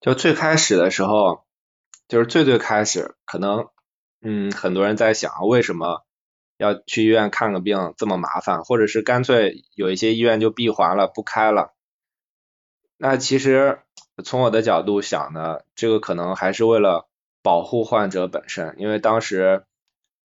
[0.00, 1.40] 就最开始的时候。
[2.10, 3.68] 就是最最开始，可能
[4.20, 6.04] 嗯，很多人在想，为什么
[6.56, 11.72] 要去医院看个病这么麻烦，或者是干脆有一些医院就闭环了，不开了。
[12.96, 13.82] 那其实
[14.24, 17.08] 从我的角度想呢，这个可能还是为了
[17.44, 19.64] 保护患者本身，因为当时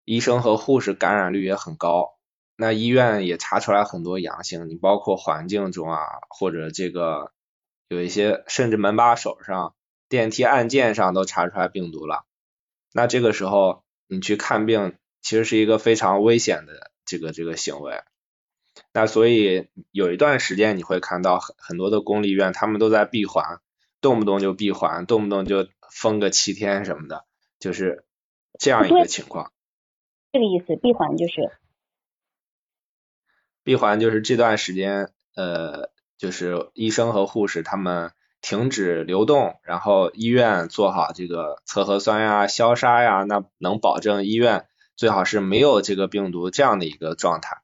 [0.04, 2.18] 医生和护士感染率也很高，
[2.56, 7.30] 那医院也查出来很多阳性，你包括环境中啊，或者这个
[7.86, 9.76] 有一些甚至门把手上。
[10.08, 12.24] 电梯按键上都查出来病毒了，
[12.94, 18.00] 那这个时候你去看病，其实是一个非常危险的这个这个行为。
[18.92, 23.60] 那所以有一段时间你会看到很很多的公立医院，他们都在闭环，
[24.00, 27.26] 动不动就闭环，动不动就封个七天什么的，
[27.58, 28.06] 就是
[28.58, 29.52] 这样一个情况。
[30.32, 31.58] 这个意思，闭环就是
[33.62, 38.12] 闭环就是这段时间，呃，就是医生和护士他们。
[38.40, 47.58] 停止流动，然后医院做好这个测核酸呀、消杀呀，那能保证医院最好是没有这个病毒这样的一个状态。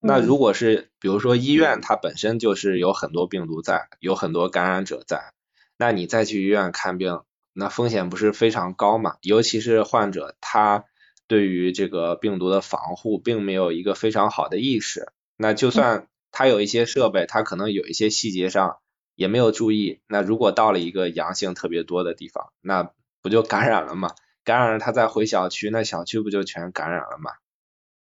[0.00, 5.32] 那如果是比如说医院它本身就是有很多病毒在，有很多感染者在，
[5.76, 7.20] 那你再去医院看病，
[7.52, 9.16] 那风险不是非常高嘛？
[9.20, 10.84] 尤其是患者他
[11.26, 18.78] 对于这个病毒的防护并没有一个非常好的意识，那就算他有一些设备，他可能有一些细节上
[19.14, 22.90] 也没有注意，那如果到了一个阳性特别多的地方，那
[23.22, 24.10] 不就感染了吗？
[24.42, 27.30] 感染了他再回小区，那小区不就全感染了吗？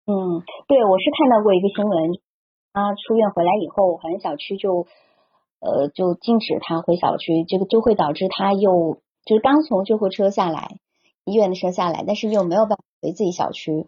[0.06, 2.10] 嗯，对，我是看到过一个新闻，
[2.72, 4.86] 他出院回来以后，好像小区就
[5.60, 10.78] 呃就禁止他回小区，这个就会导致他又就是刚从救护车下来，
[11.24, 13.86] 医院的车下来，但是又没有办法回自己小区，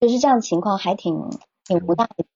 [0.00, 1.14] 就是这样的情况还挺
[1.64, 2.26] 挺不大的。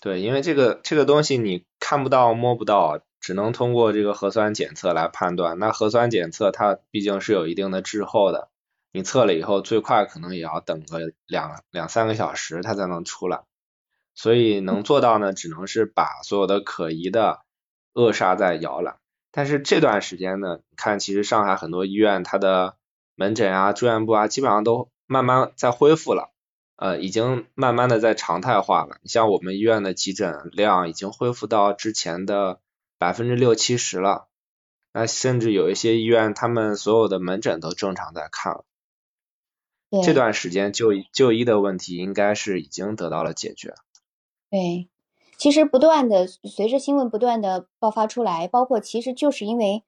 [0.00, 5.58] 对，因为这个这个东西你看不到摸不到，只能通过这个核酸检测来判断。
[5.58, 8.48] 那核酸检测它毕竟是有一定的滞后的。
[8.92, 13.42] 你测了以后，最快可能也要等个两两三个小时，它才能出来。
[14.14, 17.42] 所以能做到呢，只能是把所有的可疑的
[17.92, 18.96] 扼杀在摇篮。
[19.30, 22.74] 但是这段时间呢，看其实上海很多医院，它的
[23.14, 26.30] 门诊啊、住院部啊，基本上都慢慢在恢复了，
[26.80, 28.96] 呃，已经慢慢的在常态化了。
[29.02, 32.58] 你像我们医院的急诊量已经恢复到之前的
[32.96, 34.28] 百分之六七十了，
[34.94, 38.64] 那甚至有一些医院，他们所有的门诊都正常在看了。
[40.02, 43.74] 这段时间就就医的问题应该是已经得到了解决。
[44.48, 44.88] 对，
[45.36, 49.84] 其实不断的随着新闻不断的爆发出来，包括其实就是因为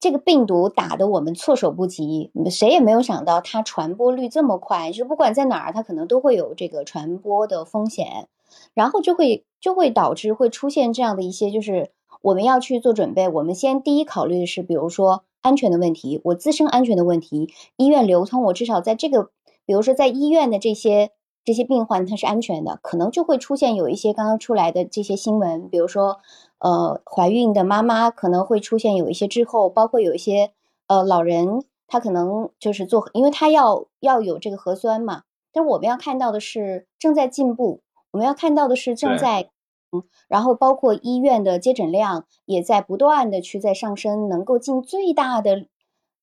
[0.00, 8.26] 这个病毒打得我们措手不及，谁也没有想到它传播率这么快，就不管在哪儿，它可能都会有这个传播的风险，
[8.74, 11.90] 然后就会就会导致会出现这样的一些，就是
[12.22, 15.22] 我们要去做准备，我们先第一考虑的是，比如说。
[15.42, 19.30] 安全的问题，我自身安全的问题，医院流通，我至少在这个，
[19.64, 21.12] 比如说在医院的这些
[21.46, 26.18] 这些病患，他是安全的，可能就会出现有一些刚刚出来的这些新闻，比如说，
[26.60, 30.52] 呃，怀孕的妈妈可能会出现有一些滞后，包括有一些
[30.86, 37.80] 呃老人，他可能就是做，因为他要要有这个核酸嘛，但是我们要看到的是正在进步，
[38.12, 39.50] 我们要看到的是正在。
[39.92, 45.66] 嗯，然后包括医院的接诊量也在不断的去在上升，能够尽最大的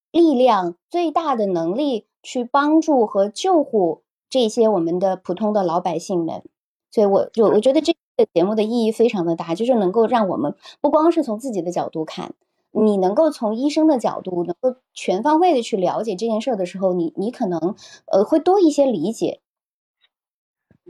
[0.09, 6.43] 力量、最大的能力去帮助和救护这些我们的普通的老百姓们。
[6.89, 12.33] 所以，我就我觉得这个节目的意义非常的大，就是能够让我们不光是从自己的角度看，
[12.71, 17.75] 你能够从医生的角度，能够全方位的去了解这件事的时候，你你可能
[18.07, 19.39] 呃会多一些理解。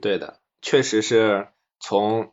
[0.02, 2.32] 对的，确实是从。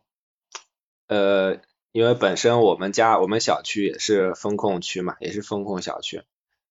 [1.07, 1.57] 呃，
[1.91, 6.23] 因为本身我们家我们小区也是风控区嘛，也是风控小区，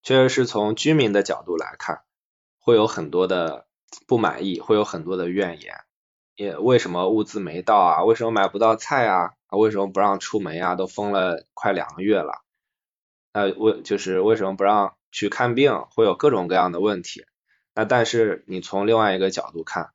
[0.02, 2.00] 确实是从居民的角度来看，
[2.58, 3.66] 会有很多的
[4.08, 5.83] 不满意，会有很多的怨言。
[6.36, 8.04] 也为什么物资没到啊？
[8.04, 9.32] 为什么买不到菜啊？
[9.50, 10.74] 为什么不让出门啊？
[10.74, 12.42] 都封了快两个月了，
[13.32, 15.84] 那为就是为什么不让去看病？
[15.94, 17.24] 会有各种各样的问题。
[17.74, 19.90] 那但是你从另外一个角度看，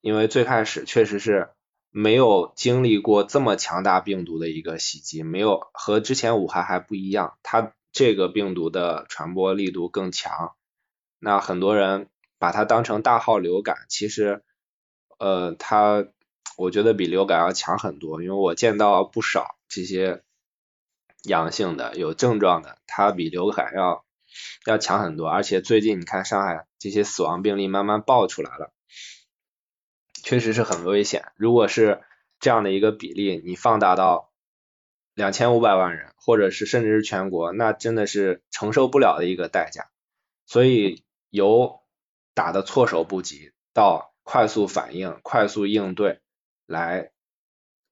[0.00, 1.50] 因为最开始确实是。
[1.96, 10.56] 没有经历过这么强大病毒的一个袭击，没有和之前武汉还不一样，它这个病毒的传播力度更强。
[11.20, 12.08] 那很多人
[12.40, 14.42] 把它当成大号流感，其实
[15.18, 16.06] 呃，它
[16.56, 20.22] 我觉得比流感要强很多，因为我见到不少这些
[21.24, 24.04] 阳性的有症状的，它比流感要
[24.66, 25.28] 要强很多。
[25.28, 28.72] 而且最近你看上海这些死亡病例慢慢爆出来了。
[30.26, 31.32] 确实是很危险。
[31.36, 32.00] 如果是
[32.40, 34.32] 这样的一个比例，你放大到
[35.12, 39.90] 两千五百万人，或者是甚至是全国，那真的是承受不了的一个代价。
[40.46, 41.82] 所以由
[42.32, 46.18] 打的措手不及到快速反应、快速应对，
[46.66, 47.12] 来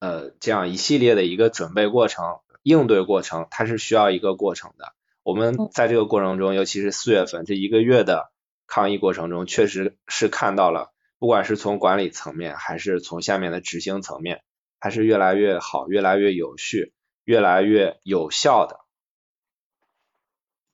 [0.00, 4.94] 呃这样一系列的一个准备过程、应对过程，它是需要一个过程的。
[5.22, 8.32] 我们在这个过程中，尤其是四月份这一个月的
[8.66, 10.90] 抗疫过程中，确实是看到了。
[11.18, 14.42] 不管是从管理层面，还是从下面的执行层面，
[14.80, 16.92] 还是越来越好、越来越有序、
[17.22, 18.80] 越来越有效的。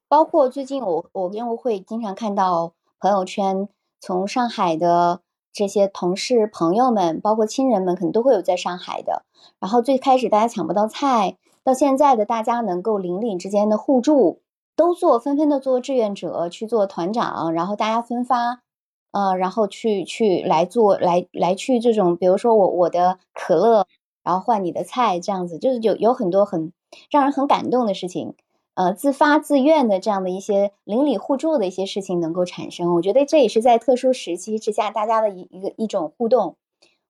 [0.08, 3.68] 包括最近我我因为会经常看到朋友圈，
[4.00, 5.20] 从上海的
[5.52, 9.24] 这些同事朋友们，包括亲人们，可能都会有在上海的。
[9.60, 14.40] 然后最开始大家抢不到菜，到现在的大家能够邻里之间的互助，
[14.76, 18.62] 都做纷纷的做志愿者去做团长，然后大家分发。
[19.10, 23.86] 呃，然后去去来做来来去这种，比如说我我的可乐，
[24.22, 26.74] 然后换你的菜，这样子就是有有很多很
[27.10, 28.34] 让人很感动的事情，
[28.78, 32.94] 呃，自发自愿的这样的一些邻里互助的一些事情能够产生。
[32.94, 36.56] 我觉得这也是在特殊时期之下大家的一一个一种互动，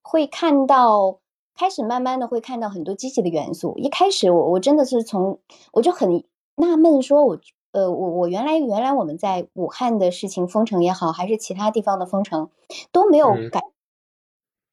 [0.00, 1.18] 会看到
[1.54, 3.74] 开始慢慢的会看到很多积极的元素。
[3.76, 5.40] 一开始我我真的是从
[5.72, 6.24] 我就很
[6.56, 7.38] 纳闷，说我
[7.72, 12.48] 呃我我原来原来我们在武汉的事情封城也好，还是其他地方的封城
[12.92, 13.62] 都没有感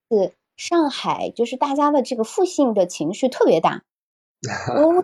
[0.10, 0.34] 是。
[0.56, 3.84] 上海就是大家的这个负性的情绪特别大，
[4.74, 5.04] 我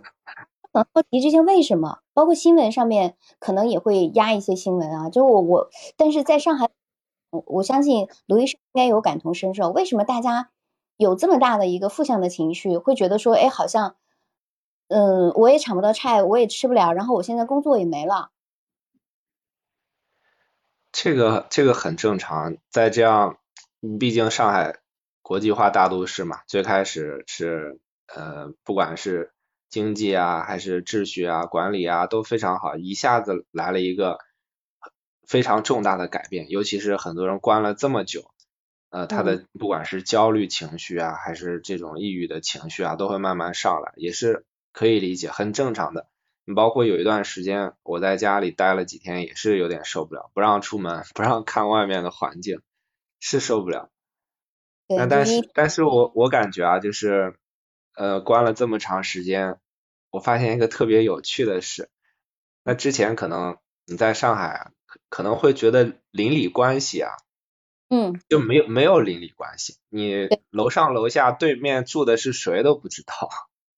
[0.73, 1.99] 很好奇这些为什么？
[2.13, 6.69] 包括新闻上面可能也会压一些新闻啊，就我我，但是在上海，
[7.29, 9.69] 我我相信卢医生应该有感同身受。
[9.69, 10.49] 为什么大家
[10.97, 13.95] 有这么大的一个负向的情绪，会觉得说，哎，好像，
[14.87, 18.31] 嗯，我也抢不到菜，我也吃不了，然后我现在工作也没了。
[20.91, 23.37] 这个这个很正常，在这样，
[23.99, 24.77] 毕竟上海。
[25.23, 29.31] 国际化大都市嘛，最开始是呃，不管是
[29.71, 32.75] 经济啊，还是秩序啊、管理啊，都非常好。
[32.75, 34.19] 一下子来了一个
[35.25, 38.31] 非常重大的改变，尤其是很多人关了这么久，
[38.89, 46.07] 呃，他的不管是焦虑情绪啊，还是这种抑郁的情绪啊，都会慢慢上来，也是可以理解，很正常的。
[46.43, 52.59] 你包括有一段时间我在家里待了几天，也是有点受不了，不让出门，不让看外面的环境，
[53.21, 53.89] 是受不了。
[54.89, 57.37] 那但是，但是我我感觉啊，就是
[57.95, 59.59] 呃，关了这么长时间，
[60.11, 61.89] 我发现一个特别有趣的事。
[62.63, 64.71] 那之前可能你在上海啊，
[65.09, 67.09] 可能会觉得邻里关系啊，
[67.89, 73.29] 嗯，就没有没有邻里关系，你楼上楼下对面住的是谁都不知道。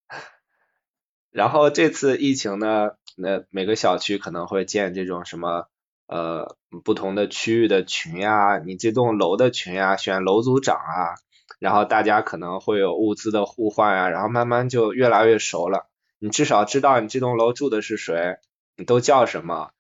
[1.32, 5.67] 然后这次疫情呢，那每个小区可能会建这种什么。
[6.06, 11.15] 呃，不同的区域的群呀，你这栋楼的群呀，选楼组长啊，
[11.60, 15.88] 然后大家可能会有物资的互换啊，然后慢慢就越来越熟了。
[16.24, 18.38] 你至少知道你这栋楼住的是谁，
[18.78, 19.72] 你都叫什么，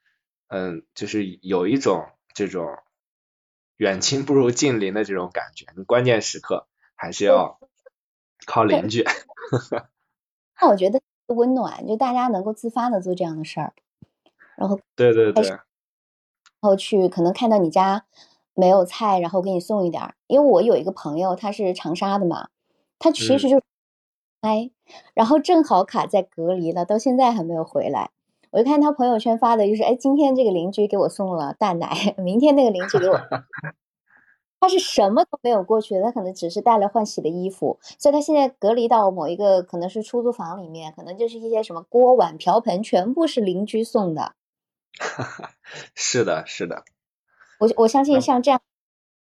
[0.47, 2.79] 嗯，就是有一种这种
[3.77, 5.67] 远亲不如近邻的这种感觉。
[5.77, 7.61] 你关键时刻还是要
[8.45, 9.05] 靠邻居。
[10.59, 13.73] 那我觉得温暖，就大家能够自发的做这样的事儿，
[14.57, 15.47] 然后对对对。
[15.47, 15.59] 然
[16.59, 18.05] 后去可能看到你家
[18.53, 20.15] 没有菜，然后给你送一点儿。
[20.27, 22.49] 因为我有一个朋友，他是长沙的嘛，
[22.99, 23.61] 他其实就
[24.43, 24.71] 哎，
[25.13, 28.11] 然后正好卡在隔离了，到现在还没有回来。
[28.51, 33.17] 我就看他朋友圈发的，就是哎，今天这个邻居给我送了蛋奶， 明天那个邻居给我，
[34.59, 44.33] 他是什么都没有过去的，他可能只是带了换洗的衣服，所以他现在隔离到某一个可能是出租房里面，可能就是一些什么锅碗瓢盆全部是邻居送的。
[44.99, 45.51] 哈哈，
[45.95, 46.83] 是的，是的，
[47.59, 48.59] 我我相信像这样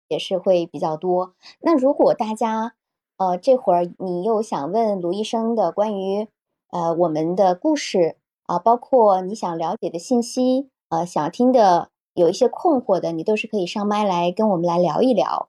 [0.07, 1.35] 也是会比较多。
[1.61, 2.75] 那如果大家
[3.19, 6.27] 呃这会儿你又想问卢医生的关于
[6.71, 15.49] 呃我们的故事啊，包括你想了解的信息呃想听的有一些困惑的，你都是可以上麦来跟我们来聊一聊。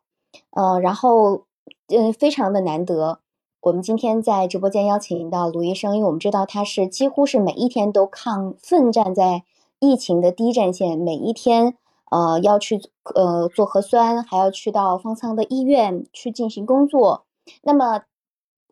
[0.51, 1.45] 呃，然后
[1.87, 3.19] 嗯非常的难得，
[3.61, 9.43] 我们今天在直播间邀请到卢医生，因为我们知道他是几乎是每一天都抗奋战在。
[9.81, 11.77] 疫情的第一战线，每一天，
[12.11, 12.81] 呃，要去
[13.15, 17.23] 呃做核酸，还要去到方舱的医院去进行工作。
[17.63, 18.03] 那么，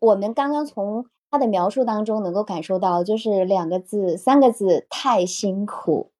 [0.00, 6.10] 我们刚刚从他的描述当中能够感受到，就是两个字、三个字，太辛苦。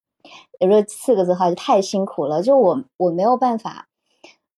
[0.59, 2.43] 有时候四个字的话，就太辛苦了。
[2.43, 3.89] 就我我没有办法，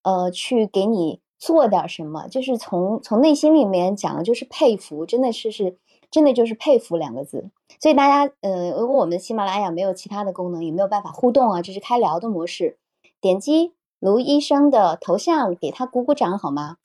[0.02, 5.78] 呃，去给你做点什么，就是从从内心里面讲，就是佩服，真的是是。
[6.10, 12.78] 真的就是佩服两个字，所以大家，嗯，如果我们喜马拉雅没有其他的功能，也没有办法互动啊，这是开聊的模式。
[13.20, 16.78] 点击卢医生的头像，给他鼓鼓掌好吗？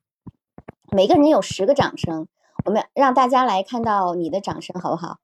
[0.95, 2.27] 每个人有十个掌声，
[2.63, 5.17] 我们让大家来看到你的掌声，好不好？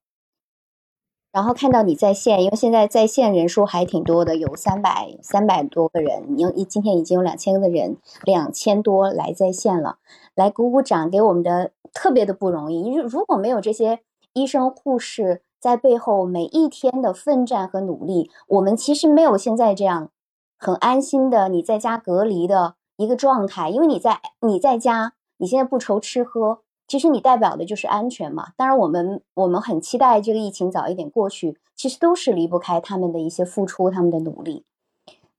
[1.31, 10.00] 然后看到你在线，因为现在在线人数还挺多的，有三百三百多个人，你今天已经有两千个人，两千多来在线了，
[10.35, 11.71] 来鼓鼓掌，给我们的。
[11.93, 14.00] 特别的不容易，如如果没有这些
[14.31, 20.10] 医生护士在背后每一天的奋战和努力，我们其实没有现在这样
[20.58, 23.67] 很安心的你在家隔离的一个状态。
[23.67, 25.12] 因为你在你在家，
[25.42, 28.54] 你现在不愁吃喝，其实你代表的就是安全嘛。
[28.56, 34.65] 当然，我们我们很期待这个疫情早一点过去，其实都是离不开他们的一些付出，他们的努力。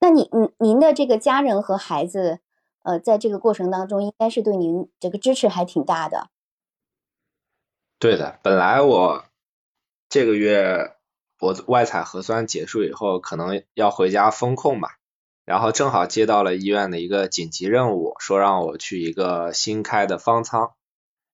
[0.00, 2.40] 那你您您的这个家人和孩子，
[2.82, 6.26] 呃，在这个过程当中，应该是对您这个支持还挺大的。
[8.00, 9.24] 对的，本来我
[10.08, 10.96] 这个月
[11.38, 14.88] 我外采核酸结束以后，可能要回家封控嘛，
[15.44, 20.72] 然后正好接到了医院的一个紧急任务，说让我去一个新开的方舱，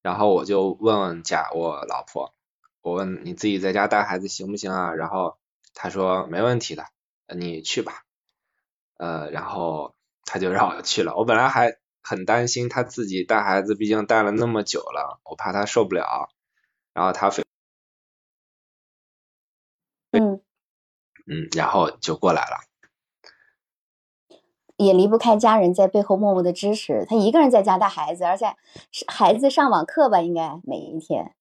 [0.03, 2.35] 然后我就问问家我老婆，
[2.83, 4.95] 我问你自己在家带孩子行不行啊？
[4.95, 5.37] 然后
[5.75, 6.85] 她说没问题的，
[7.37, 8.03] 你去吧。
[8.99, 9.95] 呃，然后
[10.25, 11.15] 她就让我去了。
[11.17, 16.29] 我本来还很担心她自己带孩子，毕竟带了那么久了，我怕她受不了。
[16.95, 17.45] 然后她非
[20.13, 20.41] 嗯
[21.27, 22.68] 嗯，然后就过来了。
[24.79, 27.05] 也离不开家人在背后默默的支持。
[27.05, 28.55] 他一个人在家带孩子，而且
[29.09, 31.35] 孩子上网课吧，应该每一天，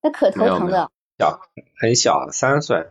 [0.00, 0.90] 那可头疼的。
[1.18, 1.38] 小
[1.78, 2.88] 很小，三岁。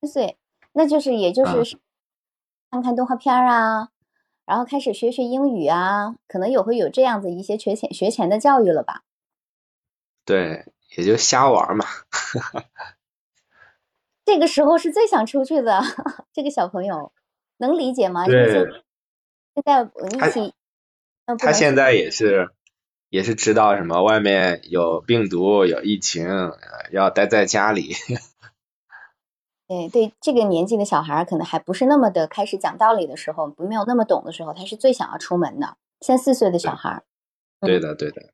[0.00, 0.36] 三岁，
[0.72, 1.78] 那就是也就是
[2.70, 3.90] 看看动画片啊，
[4.44, 9.02] 然后开始学学英语啊，可能也会有这样子一些学前学前的教育了吧。
[10.24, 11.86] 对，也就瞎玩嘛。
[14.24, 15.80] 这个时候是最想出去的，
[16.32, 17.12] 这个小朋友
[17.58, 18.26] 能理解吗？
[18.26, 18.82] 对。
[19.54, 20.54] 现在一起，
[21.38, 22.50] 他现在也是
[23.08, 26.26] 也是知道什么外面有病毒有疫情，
[26.90, 27.94] 要待在家里。
[29.66, 35.76] 对对，这个年纪的小孩可能还不是那么的开始讲道理的时候，不没有那么懂的时候，他是最想要出门的。
[36.00, 37.02] 三四岁的小孩，
[37.60, 38.30] 对的对的。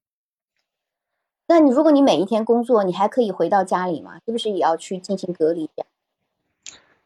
[1.47, 4.21] 那你如果你每一天工作，你还可以回到家里吗？
[4.27, 5.71] 是不是也要去进行隔离？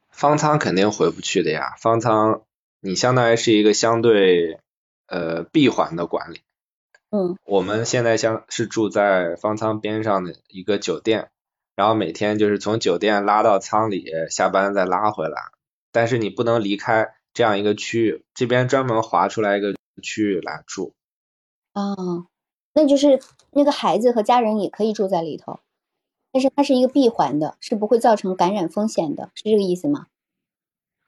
[0.08, 2.42] 方舱肯定回不去的呀，方舱。
[2.86, 4.60] 你相当于是一个相对
[5.06, 6.42] 呃闭环的管理，
[7.08, 11.30] 嗯，我们现在相是住在方舱边上的一个酒店，
[11.76, 15.44] 然后每天就是从酒店拉到舱里，下班再拉回来，
[15.92, 20.92] 但是你不能离开这样一个区域，这边专门划出来一个区域来住。
[21.72, 22.26] 哦，
[22.74, 23.18] 那就是
[23.50, 25.60] 那个孩子和家人也可以住在里头，
[26.32, 30.08] 但是它是一个闭环的，是不会造成感染风险的，是这个意思吗？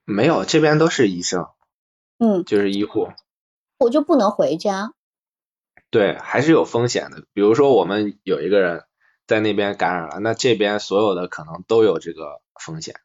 [0.07, 1.49] 没有，这边都是医生。
[2.19, 3.09] 嗯，就是医护，
[3.79, 4.95] 我就不能回家。
[5.91, 7.25] 对，还是有风险的。
[7.35, 8.85] 比如说，我们有一个人
[9.27, 12.97] 在那边感染了，那这边所有的可能都有这个风险。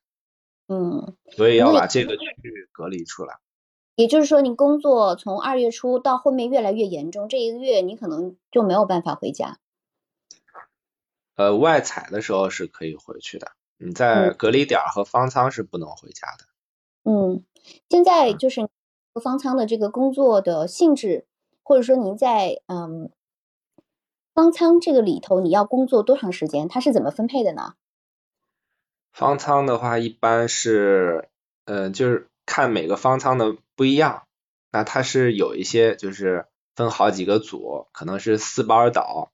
[0.68, 3.39] 嗯，所以要把这个区域隔离出来。
[3.95, 9.59] 也就是说，你工作从二月初到后面越来越严重，这一个月你可能就没有办法回家。
[11.36, 16.45] 呃，外采的时候是可以回去的，你在隔离点和方舱是不能回家的。
[17.03, 17.43] 嗯，
[17.89, 18.70] 现在就是。
[19.20, 21.26] 方舱的这个工作的性质，
[21.64, 23.12] 或者说您在嗯
[24.34, 26.70] 方舱这个里头，你要工作多长时间？
[26.70, 27.74] 它是怎么分配的呢？
[29.12, 31.28] 方舱的话，一般是
[31.66, 34.24] 嗯，就是看每个方舱的不一样。
[34.72, 36.45] 那它是有一些就是
[36.76, 39.32] 分好几个组，可能是四班倒，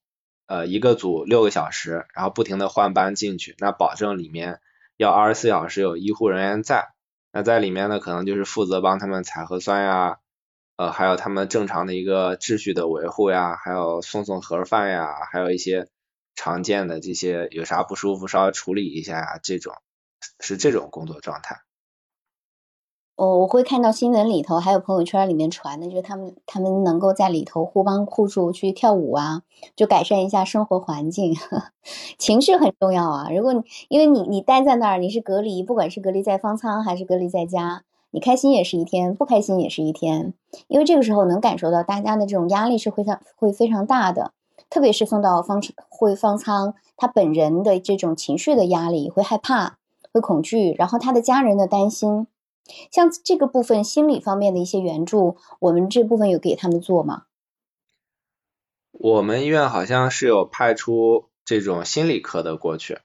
[0.47, 4.59] 呃，一个组六个小时，然后不停的换班进去，那保证里面
[4.97, 6.93] 要二十四小时有医护人员在。
[7.37, 10.17] 那在里面呢，可能就是负责帮他们采核酸呀，
[10.75, 15.87] 呃，还有他们正常的一个秩序的维护呀，还有送送盒饭呀，还有一些
[16.33, 19.75] 常见的这些有啥不舒服稍微处理一下呀，这种
[20.39, 21.66] 是这种工作状态。
[23.17, 29.41] 我我会看到新闻里头，还有朋友圈里面传的，就是他们他们能够在里头互帮互助去跳舞啊，
[29.75, 31.35] 就改善一下生活环境。
[32.19, 40.35] 情绪很重要啊，如果你因为你你待在那儿，你是隔离，不管是隔离在方舱还是隔离在家，你开心也是一天，不开心也是一天。
[40.67, 44.33] 因为这个时候能感受到大家的这种压力是非常会非常大的，
[44.69, 45.59] 特别是送到方
[45.89, 49.77] 会方舱，他本人的这种情绪的压力，会害怕，
[50.13, 52.27] 会恐惧，然后他的家人的担心。
[52.91, 57.25] 像这个部分心理方面的一些援助，我们这部分有给他们做吗？
[58.91, 62.99] 我们医院好像是有派出这种心理科的过去，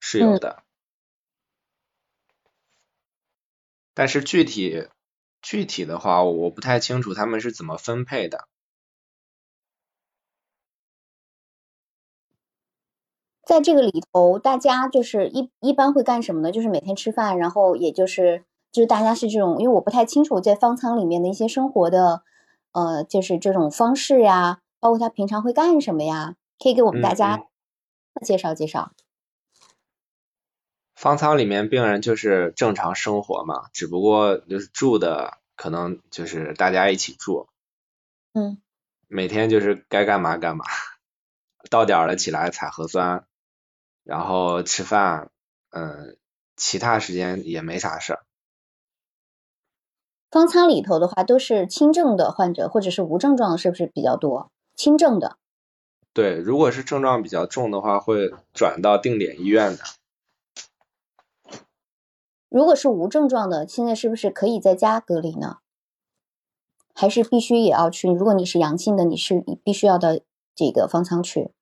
[0.00, 0.62] 是有的。
[3.92, 4.88] 但是具体
[5.42, 8.48] 具体的话，我不太清楚他们是怎么分配的。
[13.44, 16.50] 在这个里头，大家就是一一般会干什么呢？
[16.50, 18.44] 就是每天吃饭，然后也就是。
[18.74, 22.24] 就是大家是这种，因为我不太清楚在方舱里面的一些生活的，
[22.72, 27.46] 呃，就是这种方式呀，包括他平常会干什么呀，可以给我们大家
[28.24, 28.90] 介绍介绍。
[30.96, 37.46] 方舱里面病人就是正常生活嘛，只不过就是住的可能就是大家一起住。
[38.32, 38.60] 嗯。
[39.06, 40.64] 每天就是该干嘛干嘛，
[41.70, 43.24] 到点了起来采核酸，
[44.02, 45.30] 然后吃饭，
[45.70, 46.16] 嗯，
[46.56, 48.24] 其他时间也没啥事儿。
[50.34, 54.50] 方舱里头的话，都是轻症的患者，或者是无症状，是不是比较多？
[54.74, 55.38] 轻症的。
[56.12, 59.84] 对，如果是症状比较重的话，会转到定点医院的。
[62.48, 65.58] 如果是无症状的，现在是不是可以在家隔离呢？
[66.92, 68.08] 还是必须也要去？
[68.08, 70.18] 如果你是阳性的，你是必须要到
[70.56, 71.52] 这个方舱去。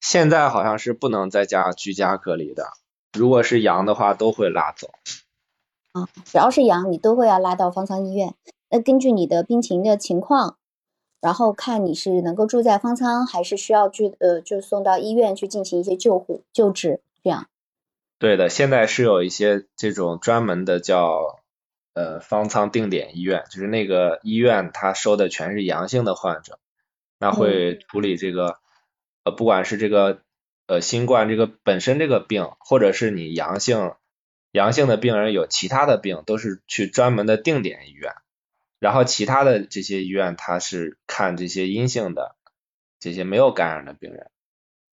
[0.00, 2.64] 现在好像是不能在家居家隔离的，
[3.16, 4.88] 如果是阳的话都会拉走。
[5.92, 8.34] 啊，只要是阳，你都会要拉到方舱医院。
[8.70, 10.58] 那根据你的病情的情况，
[11.20, 17.48] 然后看你是能够住在方舱，还是需要去呃，就送到医院去进行一些救护救治，这样。
[18.18, 21.40] 对的，现在是有一些这种专门的叫
[21.94, 26.58] 呃方舱定点医院，就是那个医院它收的全是阳性的患者，
[27.18, 28.58] 那会处理这个
[29.24, 30.20] 呃不管是这个
[30.66, 33.94] 呃新冠这个本身这个病，或者是你阳性。
[34.50, 38.14] 阳性的病人有其他的病，都是去专门的定点医院，
[38.78, 42.36] 然后其他的这些医院，他是看这些阴性的
[42.98, 44.30] 这些没有感染的病人。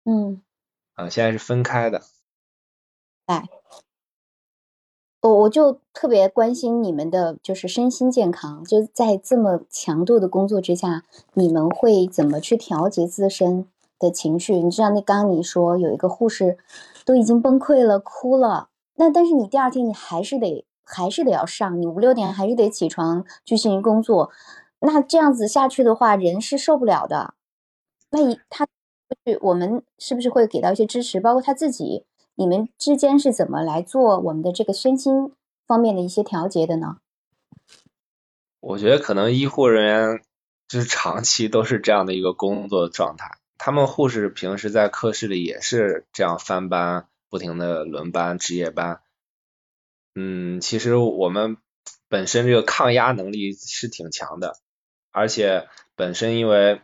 [0.04, 0.42] 嗯，
[0.94, 2.02] 啊，现在是分开的。
[3.26, 3.48] 哎，
[5.22, 13.66] 我我就特别关心你们的就是身心健康，就在这么强度的工作之下，你们会怎么去调节自身
[13.98, 14.56] 的情绪？
[14.56, 16.58] 你知道那刚你说有一个护士
[17.06, 18.68] 都已经崩溃了，哭了。
[18.96, 24.30] 那但是你第二天你还是得还是得要上，你五六点还是得起床去进行工作，
[24.80, 27.34] 那这样子下去的话，人是受不了的。
[28.10, 28.66] 那一他
[29.40, 31.20] 我们是不是会给到一些支持？
[31.20, 35.32] 包括他自己，你们之间是怎么来做我们的这个身心
[35.66, 36.98] 方面的一些调节的呢？
[38.60, 40.22] 我觉得可能医护人员
[40.68, 47.06] 就是长期都是这样的一个工作状态，他们护士平时在科室里也是这样翻班。
[47.34, 49.00] 不停的轮班值夜班，
[50.14, 51.56] 嗯，其实我们
[52.08, 54.56] 本身这个抗压能力是挺强的，
[55.10, 55.66] 而且
[55.96, 56.80] 本身因为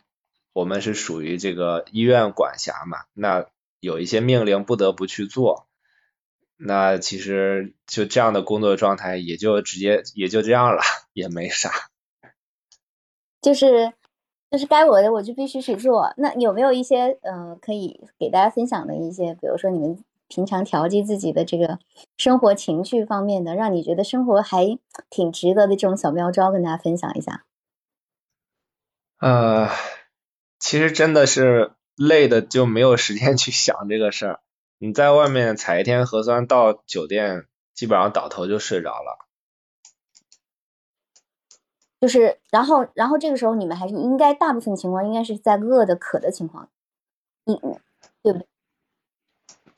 [0.53, 3.47] 我们是属于这个医院管辖嘛，那
[3.79, 5.69] 有一些命令不得不去做，
[6.57, 10.83] 那其实就这样的工作状态也就直接也就这样了，
[11.15, 11.71] 也没啥。
[13.41, 13.93] 就是
[14.51, 16.13] 就是该我的我就必须去做。
[16.17, 20.05] 那有没有一些嗯可以给大家分享的一些，比如说你们。
[20.31, 21.79] 平常调剂自己的这个
[22.17, 24.79] 生活情绪方面的，让你觉得生活还
[25.11, 27.45] 挺值得的这种小妙招，跟大家分享一下。
[29.19, 29.69] 呃，
[30.61, 34.41] 其实真的是累的就没有时间 去想这个事儿。
[34.79, 39.27] 你在外面采一天核酸，到酒店基本上倒头就睡着了。
[42.01, 46.71] 就是，然后，然后这个时候你们还是应该大部分情况应该是在饿的渴的情况，
[47.45, 47.79] 嗯嗯，
[48.23, 48.47] 对不对？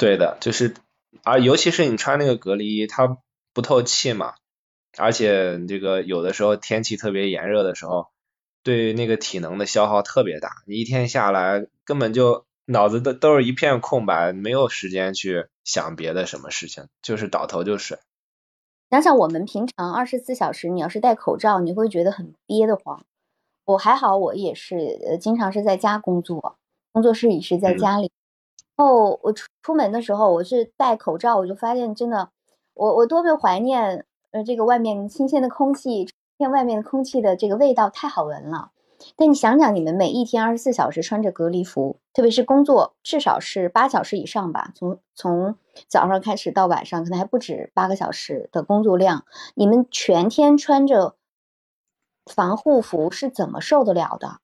[0.02, 0.74] 对的，就是，
[1.22, 3.18] 啊尤其是你穿那个隔离衣，它
[3.54, 4.34] 不透气嘛，
[4.98, 8.08] 而且这个有的时候天气特别炎热的时候，
[8.64, 17.96] 对那个体能的消耗特别大，你一天下来根本就脑子都都是一片空白，没有时间去想别的什么事情，就是倒头就睡。
[18.90, 23.04] 想想我们平常二十四小时，你要是戴口罩，你会觉得很憋得慌。
[23.64, 26.58] 我还好，我也是，呃，经常是在家工作，
[26.90, 28.10] 工作室也是在家里。
[28.76, 32.30] 后我出出门的时候，我是戴口罩，我就发现真的，
[32.74, 36.08] 我我多么怀念呃这个外面新鲜的空气，
[36.38, 38.70] 天外面的空气的这个味道太好闻了。
[39.16, 45.56] 但你想想，你们每一天二十四小时穿着隔离服，特别是工作至少是八小时以上吧，从从
[45.88, 51.16] 早上开始到晚上，可能还不止八个小时的工作量，你们全天穿着
[52.26, 54.38] 防护服是怎么受得了的？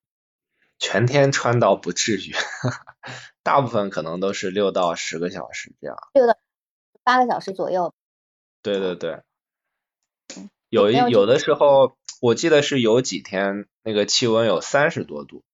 [0.80, 2.34] 全天穿到不至于。
[3.48, 6.36] 大部分可能都是六到十个小时这样，六到
[7.02, 7.94] 八个小时左右。
[8.60, 9.22] 对对对，
[10.68, 15.44] 有一有的时候，我记得是有几天那个气温有三十多度，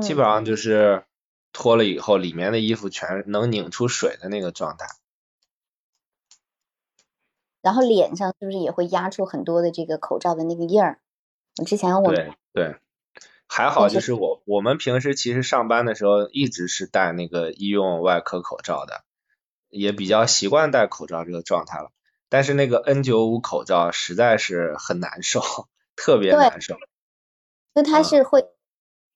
[0.00, 1.04] 基本上就是
[1.52, 4.86] 脱了以后里面的衣服全能拧出水的那个状态。
[7.60, 11.02] 然后脸上是不是也会压出很多的这个口罩的那个印儿？
[11.66, 12.76] 之前我对对。
[13.52, 19.02] 还好，就是我我们平时其实上班的时候一直是戴那个医用外科口罩的，
[19.68, 21.90] 也比较习惯戴口罩这个状态了。
[22.28, 25.42] 但是那个 N95 口罩实在是很难受，
[25.96, 26.76] 特别难受。
[27.74, 28.46] 就它是会，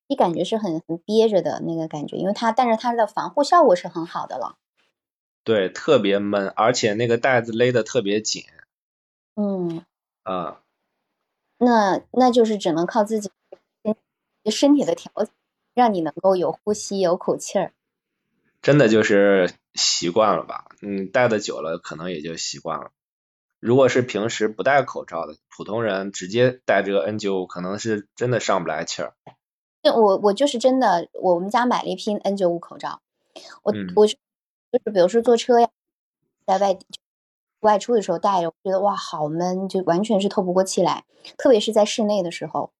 [0.09, 4.57] 你感觉是很很憋着的那个感觉，因为它但是它的防护效果是很好的了。
[5.45, 8.43] 对，特别闷，而且那个带子勒得特别紧。
[9.37, 9.85] 嗯。
[10.24, 10.61] 啊。
[11.59, 13.30] 那那就是只能靠自己。
[14.51, 15.30] 身体的调节，
[15.74, 17.72] 让你能够有呼吸、有口气儿。
[18.62, 20.66] 真的就是习惯了吧？
[20.80, 22.90] 嗯，戴的久了，可能也就习惯了。
[23.61, 29.14] 如果是平时不戴口罩的普通人，直接戴这个 N95，可能是真的上不来气儿。
[29.82, 33.01] 我我就是真的，我们家买了一批 N95 口罩。
[33.62, 35.68] 我我就是比如说坐车呀，
[36.47, 36.78] 在外
[37.61, 41.05] 外出的时候戴着，我觉得哇好闷，就完全是透不过气来，
[41.36, 42.72] 特别是在室内的时候。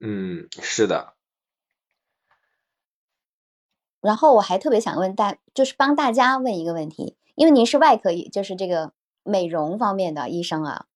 [0.00, 1.14] 嗯，是的。
[4.00, 8.92] 然后我还特别想问大，就是帮大家问一个问题，因为您是外科医，就是这个
[9.22, 10.86] 美容方面的医生啊，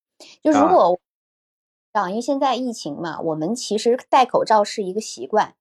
[0.43, 1.01] 就如果
[1.93, 5.57] 啊，因为现在疫情嘛，我们其实戴口罩是一个习惯，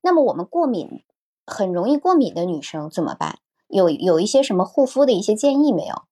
[0.00, 1.04] 那么我们过敏
[1.44, 3.38] 很容易过敏的女生怎么办？
[3.68, 6.04] 有有一些什么护肤的一些建议没有？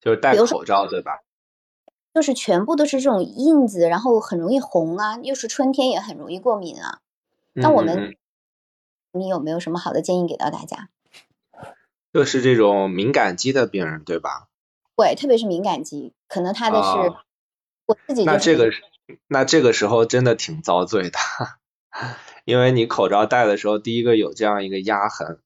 [0.00, 1.20] 就是戴口罩对吧？
[2.14, 7.00] 就是全部都是这种印子，然后很容易红啊，又是春天也很容易过敏啊。
[7.52, 8.16] 那我们。
[9.12, 10.88] 你有没有什么好的建议给到大家？
[12.12, 14.46] 就是这种敏感肌的病人，对吧？
[14.94, 17.12] 对，特别是敏感肌，可能他的是
[17.86, 18.24] 我自己。
[18.24, 18.70] 那这个
[19.26, 21.18] 那这个时候真的挺遭罪的，
[22.46, 25.40] 因为你口罩戴的时候，第一个有这样一个压痕，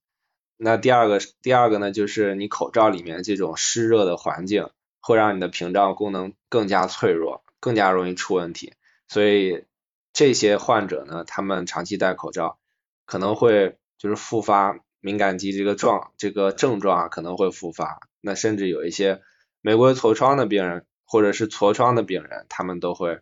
[0.58, 4.68] 那第二个第二个呢，就是你口罩里面这种湿热的环境，
[5.04, 8.72] 会让你的屏障功能更加脆弱，更加容易出问题。
[9.06, 9.64] 所以
[10.12, 12.58] 这些患者呢，他们长期戴口罩。
[13.06, 19.20] 可能会就是复发敏感肌这个状这个症状啊可能会复发，那甚至有一些
[19.60, 23.20] 玫瑰痤疮的病人或者是痤疮的病人，他们都会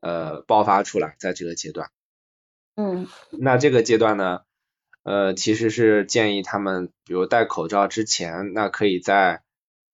[0.00, 1.90] 呃爆发出来在这个阶段。
[2.76, 4.42] 嗯，那这个阶段呢，
[5.02, 9.42] 呃其实是建议他们，比如戴口罩之前，那可以在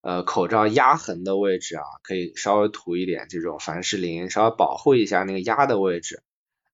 [0.02, 6.22] 呃口罩压痕的位置啊，可以稍微涂一点这种凡士林，稍微保护一下那个压的位置。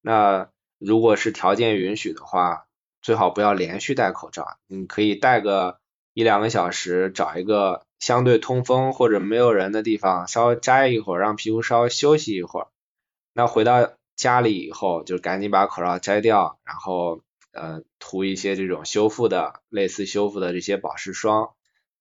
[0.03, 0.49] 那
[0.79, 2.67] 如果是条件允许的话，
[3.01, 5.79] 最好不要连续戴口罩，你可以戴个
[6.15, 12.67] 一两个小时，找一个相对通风或者没有人的地方，稍微摘一会儿，让皮肤稍微休息一会儿。
[13.35, 17.23] 那回到家里以后，就赶紧把口罩摘掉，然后
[17.53, 21.51] 呃涂一些这种修复的，类似修复的这些保湿霜。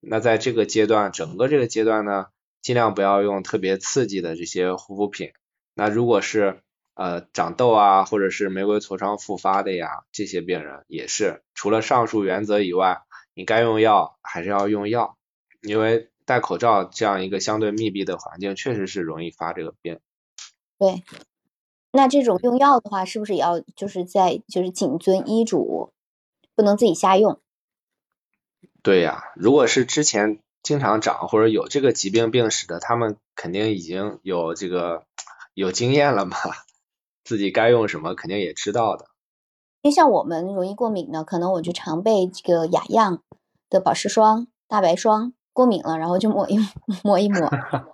[0.00, 2.26] 那在这个阶段，整个这个阶段呢，
[2.62, 5.32] 尽量不要用特别刺激的这些护肤品。
[5.74, 6.62] 那如果是
[6.94, 13.02] 呃，长痘啊，或者是玫瑰痤疮复发的呀，这些病人也是，除了上述原则以外，
[13.34, 15.16] 你该用药还是要用药，
[15.62, 20.00] 因为戴口罩这样一个相对密闭的环境，确实是容易发这个病。
[20.76, 21.04] 对，
[21.92, 25.92] 那这种用药的话，是不是也要就是在就是谨遵医嘱，
[26.56, 27.40] 不能自己瞎用？
[28.88, 35.04] 对呀，如果是之前经常长或者有这个疾病病史的，他们肯定已经有这个
[35.52, 36.38] 有经验了嘛。
[37.22, 39.04] 自己该用什么肯定也知道的，
[39.82, 43.20] 因为像我们容易过敏呢，可能我就常备这个雅漾
[43.68, 46.56] 的保湿霜、大白霜，过敏了然后就抹一
[47.04, 47.50] 抹 一抹。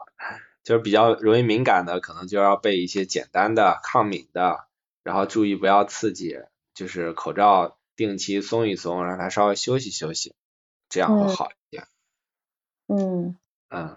[0.62, 4.68] 就是比较容易敏感的，可能就要备一些简单的抗敏的，
[5.02, 6.36] 然后注意不要刺激，
[6.72, 10.36] 就是口罩定期松一松，让它稍微休息休息，
[10.94, 11.84] 这样会好一点。
[12.86, 13.36] 嗯
[13.70, 13.96] 嗯，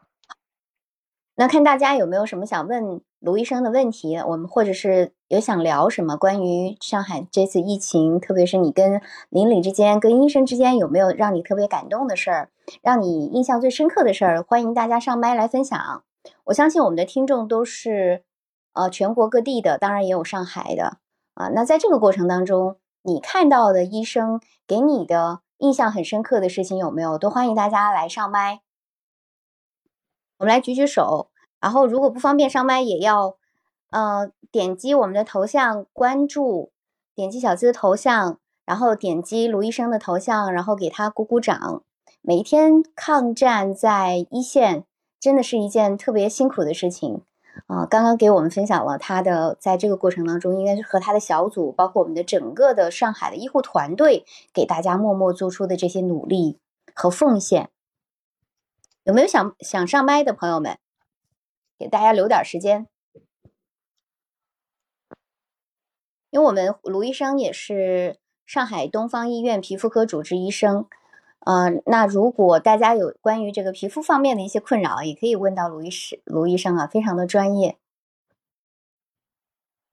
[1.35, 3.01] 那看大家有没有什么想问？
[3.19, 12.51] 卢医生的问题，我们或者是有想聊什么关于上海这次疫情，特别是你跟邻里之间、跟医生之间有没有让你特别感动的事儿，
[12.83, 16.03] 让你印象最深刻的事儿，欢迎大家上麦来分享。
[16.43, 18.23] 我相信我们的听众都是
[18.73, 20.99] 呃全国各地的，当然也有上海的
[21.33, 21.47] 啊。
[21.49, 27.17] 那在这个过程当中，你看到的医生给你的印象很深刻的事情有没有？
[27.17, 28.61] 都欢迎大家来上麦，
[30.37, 31.29] 我们来举举手。
[31.59, 33.37] 然后，如果不方便上麦，也要，
[33.89, 36.71] 呃，点击我们的头像关注，
[37.15, 41.83] 点击小资的头像，然后点击卢医生的头像，然后给他鼓鼓掌。
[42.21, 44.85] 每一天抗战在一线，
[45.19, 47.23] 真的是一件特别辛苦的事情
[47.65, 47.85] 啊！
[47.87, 56.59] 刚刚给我们分享了他的在这个过程当中，应该是和他的小组，包括我们的整个的上海的医护团队，给大家默默做出的这些努力
[56.93, 57.69] 和奉献。
[59.03, 60.77] 有没有想想上麦的朋友们？
[61.79, 62.87] 给大家留点时间，
[66.31, 70.87] 因为我们卢医生也是上海东方医院皮肤科主治医生，
[71.47, 77.77] 嗯，那如果大家有关于这个皮肤方面的一些困扰，也可以问到卢医师、卢医生啊，非常的专业。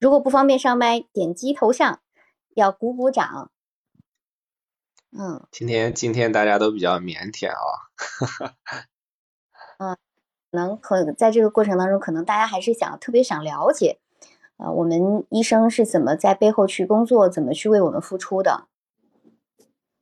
[0.00, 2.00] 如果不方便上麦，点击头像
[2.55, 3.52] 要鼓鼓掌。
[5.16, 8.57] 嗯，今天今天大家都比较腼腆啊。
[9.78, 9.96] 嗯。
[10.50, 13.98] 能可在这个过程当中，可能大家还是想特别想了解，
[14.57, 18.68] 啊，我们医生是怎么在背后去工作，怎么去为我们付出的？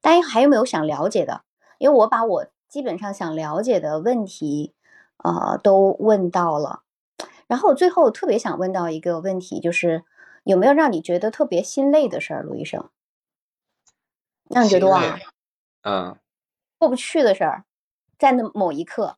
[0.02, 1.44] 大家还有没有想了解的？
[1.78, 4.74] 因为我把我基本上想了解的问题，
[5.16, 6.82] 呃，都问到了。
[7.46, 10.04] 然后最后特别想问到一个问题，就是
[10.44, 12.90] 有没有让你觉得特别心累的事儿，卢医生？
[14.48, 15.18] 让你觉得哇，
[15.82, 16.18] 嗯，
[16.78, 17.64] 过不去的事儿，
[18.18, 19.16] 在那某一刻。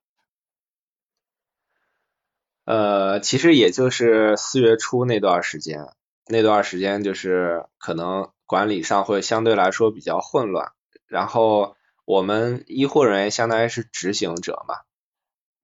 [2.65, 5.87] 呃，其实也就是四月初那段时间，
[6.27, 10.73] 那段时间就是可能管理上会相对来说比较混乱，
[11.07, 14.77] 然后我们医护人员相当于是执行者嘛，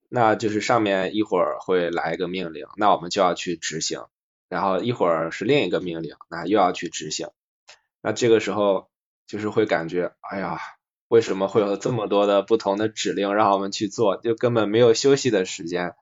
[0.08, 4.04] 那就是上面一会儿会来一个命令，那我们就要去执行，
[4.48, 7.28] 然后一会儿是另一个命令，那又要去执行，
[8.00, 8.88] 那这个时候
[9.26, 10.58] 就是会感觉，哎呀，
[11.08, 15.94] 为什么会有这么多的不同的指令让我们去做，就根本没有休息的时间。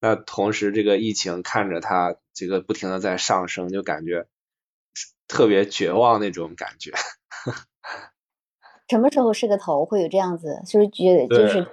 [0.00, 4.26] 那同时这个疫情看着它这个不停的在上升，就感觉
[5.32, 6.92] 特别绝望那种感觉。
[8.88, 9.86] 什么时候是个头？
[9.86, 11.66] 会有这样子，就是觉得就是，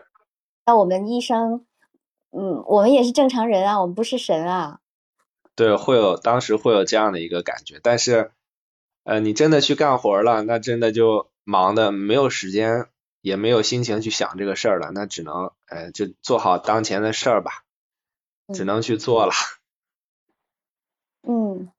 [0.66, 1.66] 那我们医生，
[2.32, 4.80] 嗯，我们也是正常人啊，我们不是神啊。
[5.56, 8.32] 对，会有当时会有这样的一个感觉，但是，
[9.04, 12.88] 呃，你真的去干活了，那真的就忙的没有时间，
[13.20, 17.52] 也没有心情去想这个事儿了，那只能，呃，就做好当前的事儿吧，
[18.54, 19.34] 只能去做了。
[21.28, 21.70] 嗯。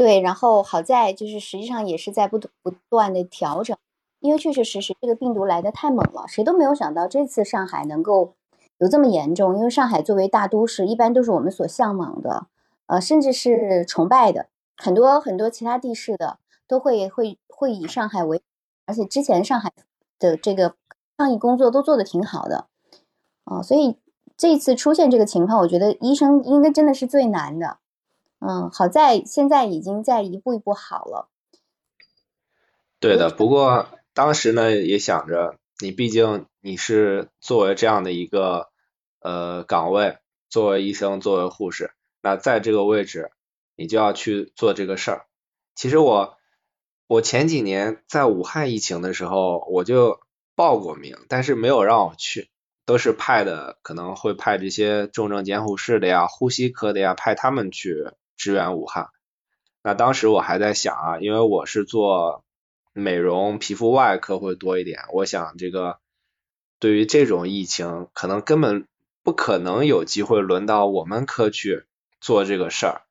[0.00, 3.76] 对，然后好在就是实际上也是在不不断的调整，
[4.20, 8.32] 因为确确实实这个病毒来的太猛了，谁都没有想到这次上海能够
[8.78, 9.58] 有这么严重。
[9.58, 12.46] 因为上海作为大都市，一般都是我们所向往的，
[12.86, 18.40] 呃，甚至是崇拜的，很多很多其他地市的都会会会以上海为，
[18.86, 19.70] 而且之前上海
[20.18, 20.76] 的这个
[21.18, 22.68] 抗疫工作都做的挺好的，
[23.44, 23.98] 啊，所以
[24.34, 27.76] 这次出现这个情况，我觉得医生应该真的是最难的。
[28.40, 31.28] 嗯，好在现在已经在一步一步好了。
[32.98, 38.70] 对的，不过当时呢也想着，你毕竟你是作为这样的一个
[39.20, 40.18] 呃岗位，
[40.48, 43.30] 作为医生，作为护士，那在这个位置，
[43.76, 45.26] 你就要去做这个事儿。
[45.74, 46.36] 其实我
[47.06, 50.20] 我前几年在武汉疫情的时候，我就
[50.54, 52.48] 报过名，但是没有让我去，
[52.86, 58.10] 都是派的，可能会派这些重症监护室的呀、呼吸科的呀，派他们去。
[58.40, 59.10] 支援武汉，
[59.82, 62.42] 那当时我还在想啊，因为我是做
[62.94, 65.98] 美容皮肤外科会多一点，我想这个
[66.78, 68.86] 对于这种疫情，可能根本
[69.22, 71.84] 不可能有机会轮到我们科去
[72.18, 73.02] 做这个事儿。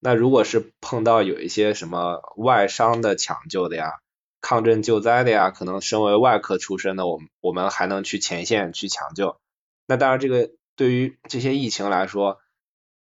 [0.00, 4.00] 那如果是碰到有一些什么外伤的抢救的呀，
[4.40, 9.36] 抗震救灾的呀，可能身为外科出身的我们，我们还能去前线去抢救。
[9.86, 12.38] 那当然，这个对于这些疫情来说，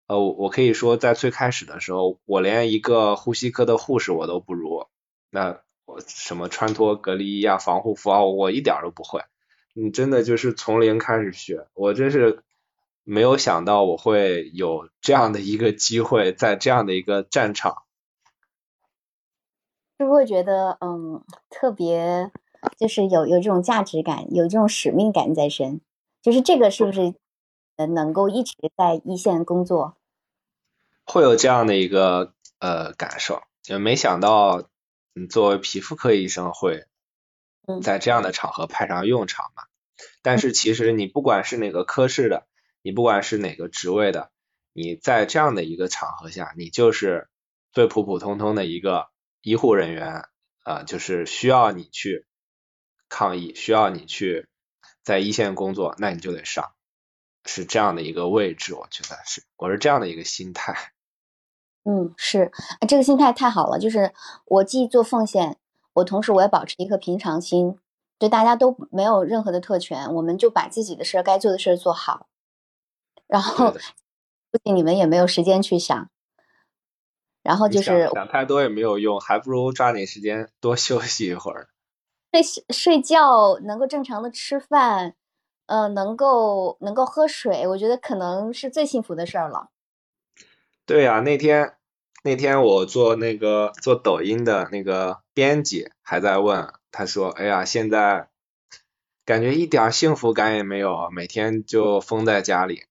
[0.08, 4.88] 呃，我可以说，在最开始的时候，我连一个呼吸科的护士我都不如。
[5.30, 9.22] 那我什么穿脱隔离衣啊、防护服啊，我一点都不会。
[9.74, 12.41] 你真的就是从零开始学，我真是
[13.03, 17.84] 没有想到我会有这样的一个机会，在这样的一个战场。
[19.99, 22.32] 是不是觉得嗯，特别
[22.78, 25.82] 就是有有这种价值感，有这种使命感在身？
[26.22, 27.14] 就是这个是不是
[27.86, 29.97] 能够一直在一线工作？
[31.05, 34.67] 会有这样的一个呃感受，就没想到，
[35.13, 36.86] 你，作为皮肤科医生会
[37.82, 39.63] 在这样的场合派上用场嘛。
[40.21, 42.45] 但是其实你不管是哪个科室的，
[42.82, 44.32] 你不管是哪个职位的，
[44.73, 47.30] 你在这样的一个场合下，你就是
[47.71, 49.07] 最普普通通的一个
[49.41, 50.25] 医护人员
[50.63, 52.25] 啊，就是需要你去
[53.07, 54.47] 抗议，需要你去
[55.03, 56.73] 在一线工作，那你就得上，
[57.48, 60.93] 是这样的一个位置，我觉得是，我是这样的一个心态。
[61.86, 62.52] 嗯，是，
[62.88, 63.80] 这个心态太好了。
[63.80, 64.14] 就是
[64.45, 65.58] 我既做奉献，
[65.93, 67.80] 我同时我也保持一颗平常心，
[68.20, 72.28] 对大家都没有任何的特权，我们就把自己的事儿、该做的事儿做好。
[73.26, 73.74] 然后，
[74.52, 76.10] 不仅你们也没有时间去想，
[77.41, 81.70] 然后就是想太多也没有用，还不如抓紧时间多休息一会儿。
[82.34, 85.16] 睡睡觉，能够正常的吃饭，
[85.68, 89.70] 呃，能够能够喝水，我觉得可能是最幸福的事儿了。
[90.86, 91.76] 对呀，那天。
[92.24, 98.28] 那天我做那个做抖音的那个编辑还在问，他说：“哎呀，现在
[99.24, 102.84] 感觉一点幸福感也没有，每天就封在家里。”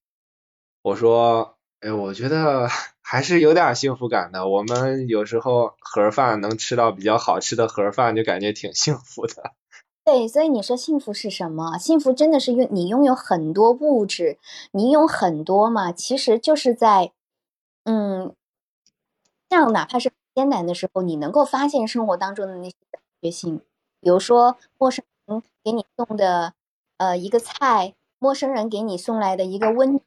[0.81, 2.67] 我说：“哎，我觉得
[3.03, 4.47] 还是有点幸福感的。
[4.47, 9.51] 我们有时候盒饭能吃到比较好吃的盒饭，就感觉挺幸福的。”
[10.07, 11.77] 对，所以你说幸福是什么？
[11.77, 14.37] 幸福真的是拥你拥有很多物质，
[14.71, 15.91] 你有很多嘛？
[15.91, 17.11] 其实就是在，
[17.83, 18.33] 嗯。
[19.49, 22.75] 这样，哪怕是艰难的时候，你能够发现生活当中的那些
[23.21, 23.59] 决心，
[23.99, 26.53] 比如说陌生人给你送的
[26.95, 29.99] 呃一个菜，陌生人给你送来的一个温，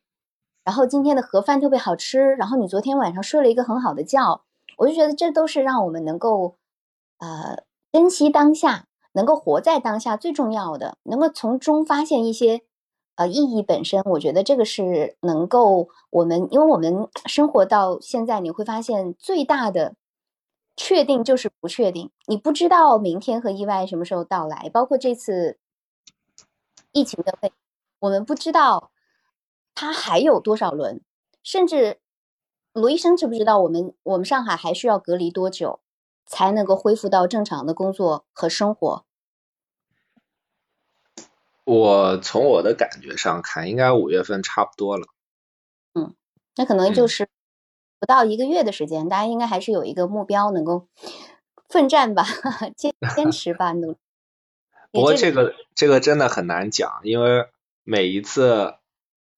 [0.65, 4.41] 然后今天的盒饭特别好吃，然后你昨天晚上睡了一个很好的觉，
[4.79, 6.55] 我就觉得这都是让我们能够
[7.19, 12.63] 呃珍惜当下，能够活在当下最重要的，能够从中发现一些。
[13.17, 19.95] 呃，意义本身，我觉得这个是能够我们，因为我们生活到现在，你会发现最大的
[20.75, 25.59] 确定就是不确定，你不知道明天和意外什么时候到来，包括这次
[26.93, 27.53] 疫情的肺，
[27.99, 28.91] 我们不知道
[29.75, 31.03] 它还有多少轮，
[31.43, 31.99] 甚至
[32.73, 35.81] 罗医生知不知道我们我们上海还需要隔离多久
[36.31, 39.05] 才能够恢复到正常的工作和生活？
[41.65, 45.09] 我从我的感觉上看，应该五月份差不多了。
[45.93, 46.15] 嗯，
[46.55, 47.29] 那可能就是
[47.99, 50.87] 不到一个月的时间，大家应该还是有一个目标，能够
[51.69, 52.25] 奋战吧，
[52.77, 53.97] 坚坚持吧，努。
[54.93, 57.49] 不过这个这个真的很难讲，因为
[57.83, 58.77] 每一次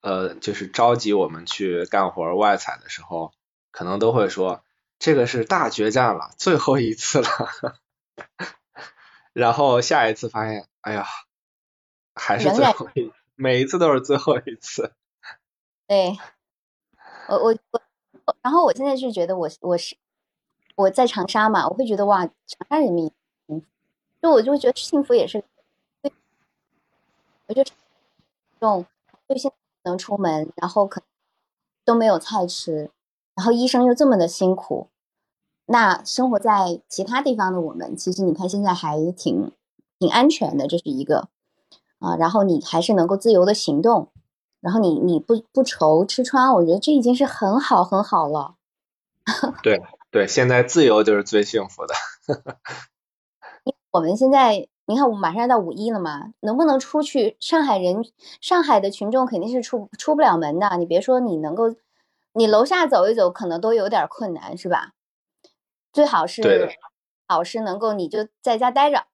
[0.02, 3.32] 呃，就是召集我们去干活外采的时候，
[3.70, 4.62] 可能都会说
[5.02, 7.28] 这个是大决战了，最后一次了。
[9.34, 11.04] 然后下一次发现，哎呀。
[12.14, 14.92] 还是最后一，每一次都是最后一次。
[15.88, 16.14] 对，
[17.26, 19.96] 我我我，然后我现在是觉得我我是
[20.76, 23.10] 我在长沙嘛，我会觉得哇，长沙人民，
[24.20, 25.42] 就我就会觉得幸福也是，
[27.46, 27.72] 我就这
[28.60, 28.84] 种
[29.26, 31.02] 就现在能出门，然后可
[31.86, 32.90] 都没有菜吃，
[33.34, 34.90] 然后医生又这么的辛苦，
[35.66, 39.52] 那生活在其他地方的我们，其实你看现在还挺
[39.98, 41.28] 挺安全的，这是一个。
[41.98, 44.10] 啊，然后你还是能够自由的行动，
[44.60, 48.56] 然后你你不不愁吃穿，我觉得这已经是很好很好了。
[49.62, 51.94] 对对，现在自由就是最幸福的。
[53.92, 57.36] 我们现在你看，我们马上要到五一了嘛，能不能出去？
[57.38, 58.04] 上海人，
[58.40, 60.76] 上海的群众肯定是出出不了门的。
[60.78, 61.72] 你别说你能够，
[62.32, 64.94] 你楼下走一走，可能都有点困难，是吧？
[65.92, 66.42] 最好是，
[67.28, 69.06] 老师能够你就在家待着，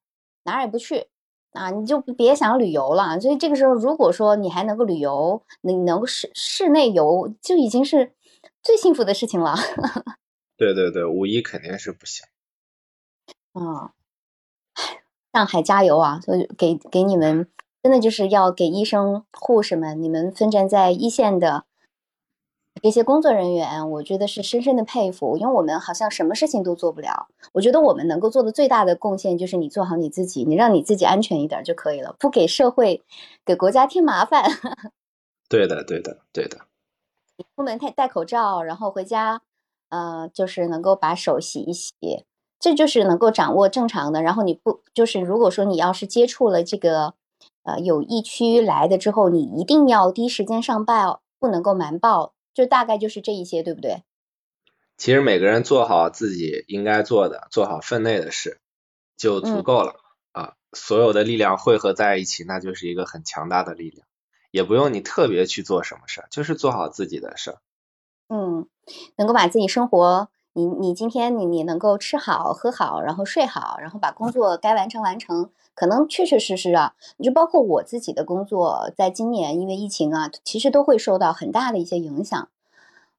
[0.45, 1.09] 哪儿也不去。
[1.53, 3.19] 啊，你就别想旅游了。
[3.19, 8.13] 所以这个时候，如果说你还能够旅游，你能够室室内游，就已经是
[8.63, 9.57] 最幸福的事情了。
[10.59, 12.27] 对对对，五一肯定是不行。
[13.55, 13.93] 啊，
[15.33, 16.21] 上海加油啊！
[16.21, 17.49] 所以给给你们，
[17.83, 21.65] 真的就是要给医生、护士们，你们奋战在一线的。
[22.83, 27.29] 这些工作人员，我觉得是深深的佩服，因为我们好像什么事情都做不了。
[27.53, 33.03] 我觉得我们能够做的最大的贡献，就是你做好你自己，你让你自己安全一点就可以了，不给社会、
[33.45, 34.45] 给国家添麻烦。
[35.49, 36.59] 对的，对的，对的。
[37.57, 39.43] 出门戴戴口罩，然后回家，
[39.89, 41.95] 呃，就是能够把手洗一洗，
[42.61, 44.23] 这就是能够掌握正常的。
[44.23, 47.15] 然后你不就是如果说你要是接触了这个，
[47.63, 52.33] 呃，有疫区来的之后，你一定要第一时间上报，不能够瞒报。
[52.59, 54.03] 就大概就是这一些，对不对？
[54.97, 58.59] 其实每个人做好自己应该做的，做好分内的事
[59.17, 59.95] 就足够了
[60.33, 60.55] 啊。
[60.73, 64.05] 所有的力量汇合在一起，那就是一个很强大的力量。
[64.51, 67.59] 也不用你特别去做什么事儿，就是做好自己的事儿。
[68.27, 68.69] 嗯，
[69.15, 75.51] 能够把自己生活，你你今天你你能够吃好喝好，然后睡好，然后把工作该完成完成。
[75.75, 82.49] 可能确确实实啊，你就包括我自己的工作，在今年因为疫情啊，其实都会受到很大的一些影响，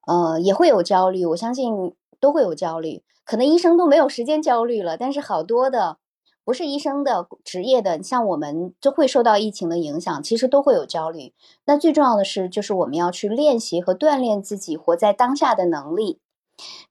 [0.06, 3.02] 呃，也会有焦虑，我相信都会有焦虑。
[3.24, 6.00] 可能医生都没有时间焦虑了，但是好多的
[6.44, 11.34] 不是医生的职业的，像我们就会受到疫情的影响，其实都会有焦虑。
[11.64, 16.20] 那最重要的是，就是我们要去练习和锻炼自己活在当下的能力，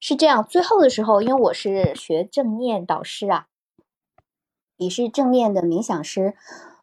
[0.00, 0.46] 是这样。
[0.48, 3.46] 最后的时候，因为我是学正念导师啊。
[4.76, 6.34] 也是正念的冥想师，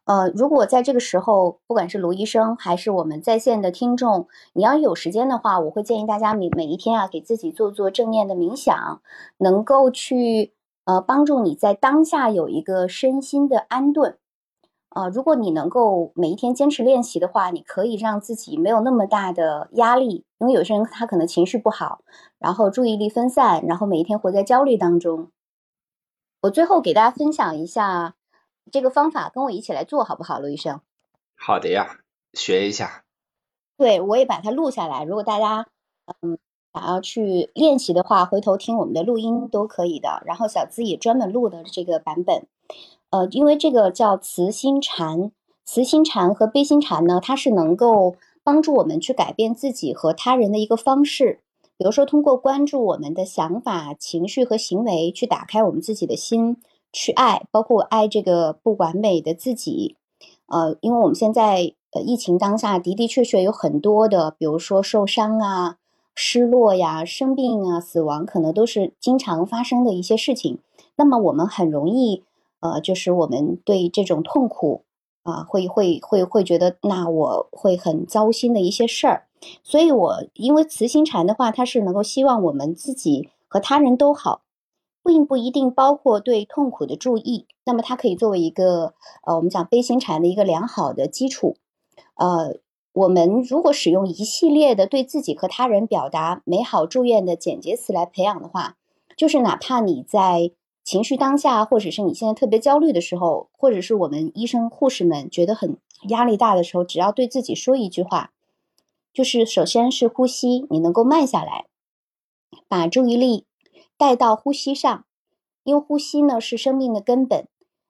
[0.04, 9.00] 呃，如果在这个时候，不管是卢医生还是我们在线的听众，你要有时间的话，我会建议大家每每一天啊，给自己做做正念的冥想，
[9.38, 10.52] 能够去
[10.84, 14.18] 呃帮助你在当下有一个身心的安顿。
[14.96, 22.00] 呃，如果你能够每一天坚持练习的话，你可以让自己没有那么大的压力，因为有些人他可能情绪不好，
[22.38, 25.30] 然后注意力分散，然后每一天活在焦虑当中。
[26.40, 28.14] 我最后给大家分享一下
[28.72, 30.80] 这个方法，跟我一起来做好不好，卢医生？
[31.36, 31.98] 好的呀，
[32.32, 33.04] 学一下。
[33.76, 35.04] 对，我也把它录下来。
[35.04, 35.66] 如果大家
[36.22, 36.38] 嗯
[36.72, 40.22] 想要去练习的话，回头听我们的录音都可以的。
[40.24, 42.46] 然后小资也专门录的这个版本，
[43.10, 45.30] 呃，因为这个叫慈心禅，
[45.64, 51.40] 慈心禅和悲心禅呢，它是能够帮助我们去改变自己和他人的一个方式。
[51.78, 56.56] 比如说，通过关注我们的想法、情绪和行为，去打开我们自己的心，
[56.90, 59.94] 去爱，包括爱这个不完美的自己。
[60.46, 65.76] 呃，因为我们现在呃疫情当下的的确确有很多的，比如说受伤啊、
[66.14, 70.58] 失落呀、生病啊、死亡，可能都是经常发生的一些事情。
[70.96, 72.22] 那么我们很容易，
[72.60, 74.84] 呃，就是我们对这种痛苦
[75.22, 79.26] 啊，会会会会觉得，那我会很糟心的一些事儿。
[79.62, 84.42] 所以，我因为慈心禅的话，它是能够希望我们自己和他人都好。
[85.08, 87.46] 并不一定包括对痛苦的注意。
[87.64, 88.94] 那么它可以作为一个
[89.24, 91.54] 呃，我们讲悲心禅的一个良好的基础。
[92.16, 92.56] 呃，
[92.92, 98.74] 我们如果使用一系列的对自己和他人表达美好祝愿的简洁词来培养的话，
[99.16, 100.50] 就是哪怕你在
[100.86, 105.78] 情绪当下，或者是你现在特别焦虑的时候，或者是我们医生护士们觉得很
[106.10, 108.30] 压力大的时候，只要对自己说一句话，
[109.12, 111.66] 就是首先是呼吸，你能够慢下来，
[112.68, 113.46] 把注意力
[113.96, 115.04] 带到呼吸上，
[115.64, 117.48] 因为呼吸呢是生命的根本。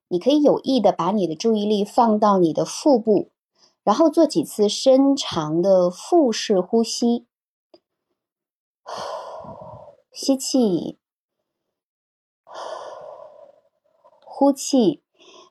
[0.09, 3.29] 你可以有意的把你的注意力放到你的腹部。
[3.85, 7.27] 然后做几次深长的腹式呼吸，
[10.11, 10.99] 吸气，
[14.39, 15.01] 呼气。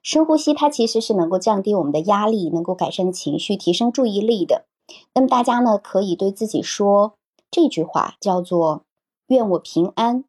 [0.04, 4.68] 深呼吸它其实是能够降低我们的压力，能够改善情绪，提升注意力的。
[5.16, 7.18] 那么大家呢可以对自己说
[7.50, 8.86] 这句话，叫做
[9.26, 10.26] “愿我平安，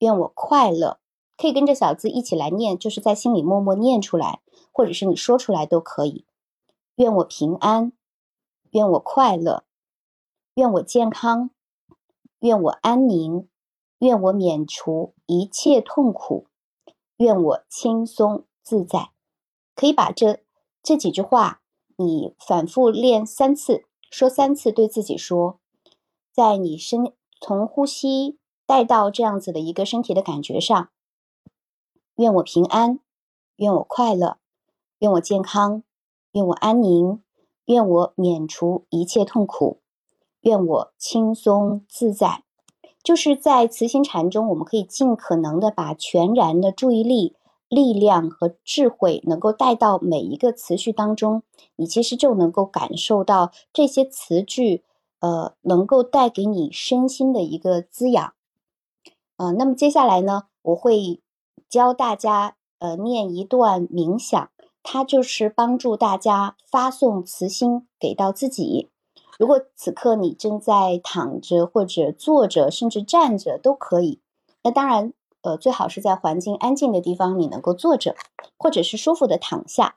[0.00, 0.98] 愿我快乐”。
[1.38, 4.40] 可以跟着小字一起来念，就是在心里默默念出来，
[4.72, 6.26] 或者是你说出来都可以。
[6.96, 7.92] 愿我平安，
[8.72, 9.62] 愿我快乐，
[10.54, 11.50] 愿我健康，
[12.40, 13.46] 愿我安宁，
[14.00, 16.48] 愿我免除一切痛苦，
[17.22, 19.12] 愿我轻松自在。
[19.76, 20.40] 可以把这
[20.82, 21.62] 这几句话，
[21.94, 25.60] 你反复练三次，说三次，对自己说，
[26.32, 30.90] 在你身从呼吸带到这样子的一个身体的感觉上。
[32.16, 32.98] 愿我平安，
[33.54, 34.38] 愿我快乐，
[34.98, 35.84] 愿我健康。
[36.32, 37.22] 愿我安宁，
[37.66, 39.80] 愿我免除一切痛苦，
[40.40, 42.42] 愿我轻松自在。
[43.02, 47.34] 就是在慈心禅中，我们可以尽可能的把全然的注意力、
[47.68, 51.42] 力量和智慧能够带到每一个词句当中，
[51.76, 54.84] 你其实就能够感受到这些词句，
[55.20, 58.34] 呃，能够带给你身心的一个滋养。
[59.36, 61.20] 呃，那么接下来呢，我会
[61.68, 64.48] 教大家，呃，念一段冥想。
[64.84, 68.90] 它就是帮助大家发送慈心给到自己。
[69.38, 74.20] 如果此刻你正在躺着或者坐着，甚至站着都可以。
[74.62, 75.12] 那当然，
[75.42, 78.16] 呃，最好是在环境安静的地方，你能够坐着，
[78.56, 79.96] 或者是舒服的躺下，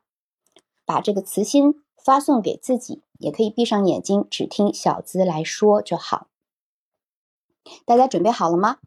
[0.86, 3.02] 把这个慈心发送给自己。
[3.20, 6.28] 也可以闭上眼睛，只听小资来说就好。
[7.86, 8.78] 大家准备好了吗？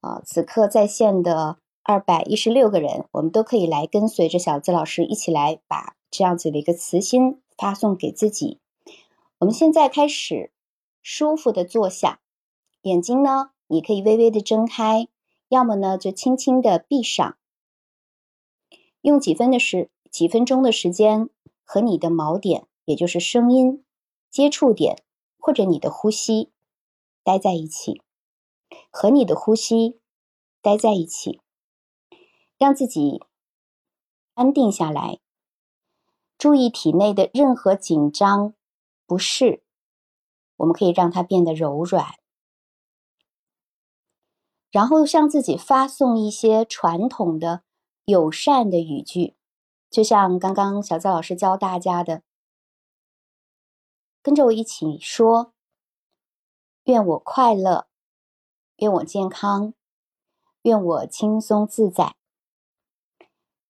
[0.00, 1.58] 啊，此刻在线的。
[1.84, 8.60] 二百一十六个人，我们都可以来跟随着小资老师一起来把这样子的一个慈心发送给自己。
[9.42, 10.52] 我们现在开始
[11.02, 12.20] 舒服的坐下，
[12.82, 15.08] 眼睛呢，你可以微微的睁开，
[15.48, 17.36] 要么呢就轻轻的闭上。
[19.00, 21.28] 用几分的时几分钟的时间
[21.64, 23.84] 和你的锚点，也就是声音
[24.30, 25.02] 接触点，
[25.38, 26.52] 或者你的呼吸
[27.24, 28.00] 待在一起，
[28.90, 29.98] 和你的呼吸
[30.60, 31.40] 待在一起。
[32.58, 33.20] 让自己
[34.34, 35.18] 安定下来，
[36.38, 38.54] 注意体内的任何紧张、
[39.06, 39.62] 不适，
[40.56, 42.14] 我们可以让它变得柔软，
[44.70, 47.62] 然后向自己发送一些传统的
[48.04, 49.36] 友善的语句，
[49.90, 52.22] 就像刚刚小赵老师教大家的，
[54.22, 55.52] 跟着我一起说
[56.84, 57.88] ：“愿我快乐，
[58.76, 59.74] 愿我健康，
[60.62, 62.16] 愿我轻松自在。”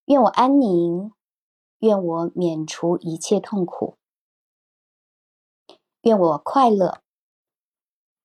[0.07, 1.13] 愿我安宁，
[1.79, 3.97] 愿我免除一切痛苦，
[6.03, 7.01] 愿我快乐，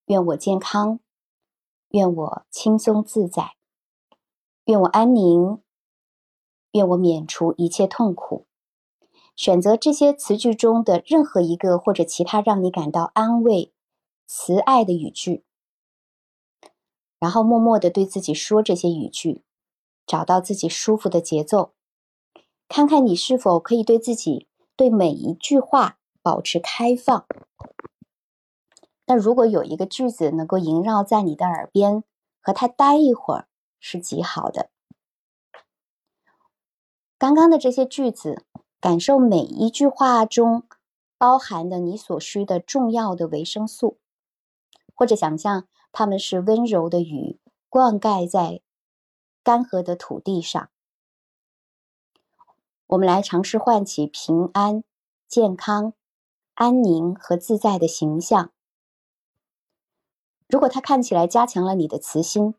[0.08, 1.00] 愿我健康，
[1.90, 3.56] 愿我轻松自在，
[4.66, 5.62] 愿我安宁，
[6.72, 8.48] 愿我免除一切痛苦。
[9.36, 13.72] 选择这些词句中的任何一个或者其他让你感到安慰、
[14.26, 15.44] 慈爱的语句，
[17.20, 19.44] 然后默默的对自己说这些语句。
[20.08, 21.74] 找到自己舒服的节奏，
[22.70, 24.48] 看看你是否可以对自己
[24.78, 27.26] 对每一句话保持开放。
[29.06, 32.04] 那如果有一个句子能够萦绕在你的耳边，
[32.42, 33.48] 和它待一会儿
[33.80, 34.70] 是极好的。
[37.18, 38.44] 刚刚的这些句子，
[38.82, 40.68] 感受每一句话中
[41.18, 43.98] 包含的你所需的重要的维生素，
[44.94, 48.60] 或者想象它们是温柔的雨，灌溉在。
[49.46, 50.70] 干涸的土地上，
[52.88, 54.84] 我们来尝试唤起平安、
[55.26, 55.94] 健康、
[56.58, 58.50] 安宁和自在的形象。
[60.48, 62.56] 如果它看起来加强了你的慈心，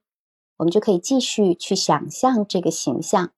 [0.59, 3.33] 我们就可以继续去想象这个形象，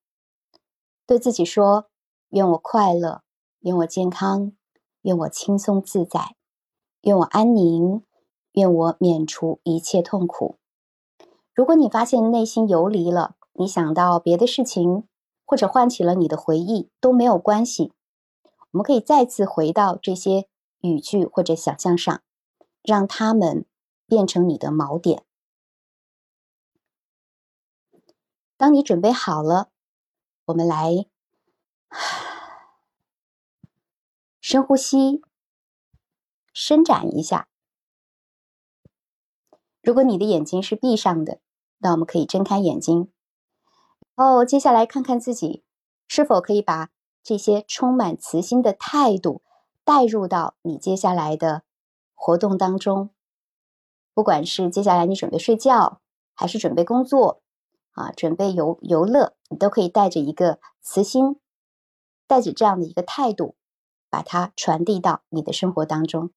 [1.07, 1.87] 对自己说
[2.29, 3.23] ：“愿我快乐，
[3.61, 4.53] 愿我健康，
[5.01, 6.37] 愿我轻松自在，
[7.01, 8.03] 愿我安宁，
[8.53, 10.57] 愿我免除一切痛苦。”
[11.57, 15.05] 如果你发现内心游离了，你想到别的事情，
[15.47, 17.95] 或者唤起了你的回忆，都没有关系。
[18.73, 20.47] 我们可以再次回到这些
[20.81, 22.23] 语句或者想象上，
[22.83, 23.65] 让他们
[24.07, 25.25] 变成你的锚点。
[28.57, 29.71] 当你准备好了，
[30.47, 31.07] 我们来
[34.41, 35.23] 深呼吸，
[36.53, 37.49] 伸展一下。
[39.83, 41.41] 如果你的眼睛是闭上的，
[41.79, 43.11] 那我们可以睁开眼睛。
[44.15, 45.65] 哦，接下来看看自己
[46.07, 46.91] 是否可以把
[47.23, 49.43] 这些充满慈心的态度
[49.91, 51.65] 带入到你接下来的
[52.15, 53.11] 活动当中。
[54.15, 56.01] 不管是接下来你准备睡觉，
[56.33, 57.43] 还是准备工作。
[57.95, 61.41] 啊，准备游游乐，你都可以带着一个慈心，
[62.29, 63.57] 带着这样的一个态度，
[64.09, 66.31] 把它传递到你的生活当中。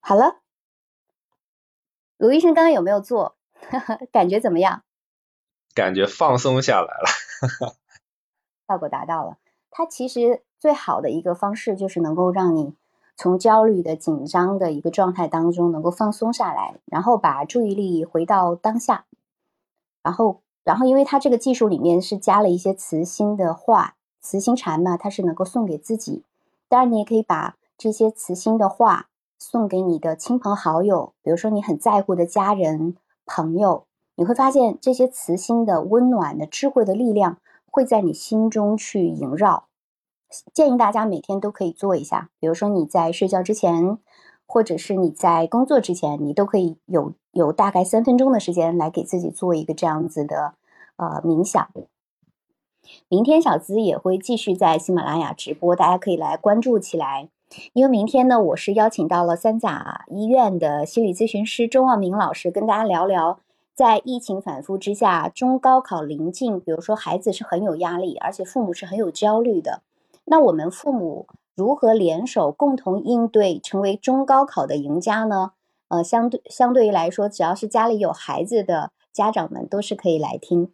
[0.00, 0.40] 好了，
[2.16, 3.36] 卢医生刚刚有没有做？
[4.10, 4.82] 感觉怎么样？
[5.74, 7.76] 感觉放松下来了，
[8.66, 9.36] 效果达到了。
[9.70, 12.74] 它其实最好的一个方式就是能够让你
[13.16, 19.04] 从焦虑的紧张的一个状态当中能够放松下来，然后把注意力回到当下。
[20.02, 26.24] 然后，然后，因为它这个技术里面是加了一些慈心的话，慈心禅嘛，它是能够送给自己。
[26.68, 33.84] 当然，你也可以把这些慈心的话送给你的亲朋好友，比如说你很在乎的家人、朋友。
[34.18, 37.36] 你会发现这些慈心的温暖的智慧的力量
[37.70, 39.66] 会在你心中去萦绕。
[40.52, 43.98] 建议大家每天都可以做一下，比如说你在睡觉之前。
[44.48, 50.54] 或者是你在工作之前，你都可以有有大概三分钟的时间来给自己做一个这样子的
[50.94, 51.68] 呃冥想。
[53.08, 57.28] 明天小资也会继续在喜马拉雅直播，大家可以来关注起来。
[57.72, 63.40] 因为明天呢，我是邀请到了三甲医院的心理咨询师周望明老师，跟大家聊聊
[63.74, 69.82] 在疫情反复之下，中高考临近，比如说孩子是很有压力，而且父母是很有焦虑的，
[70.26, 71.26] 那我们父母。
[71.56, 75.52] 如何联手共同应对，成为中高考的赢家呢？
[75.88, 80.70] 呃，相对相对于来说，只要是家里有孩子的家长们都是可以来听。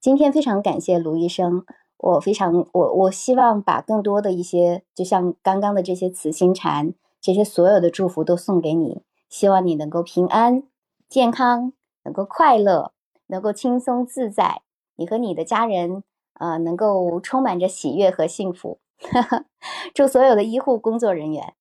[0.00, 1.64] 今天非常感谢卢医生，
[1.96, 10.62] 我非常我我希望把更多的一些，就像刚刚的这些慈心禅，这些所有的祝福都送给你，希望你能够平安、
[11.08, 11.72] 健康，
[12.04, 12.92] 能够快乐，
[13.26, 14.62] 能够轻松自在，
[14.94, 16.04] 你和你的家人，
[16.38, 18.78] 呃，能够充满着喜悦和幸福。
[19.94, 21.54] 祝所有的医护工作人员。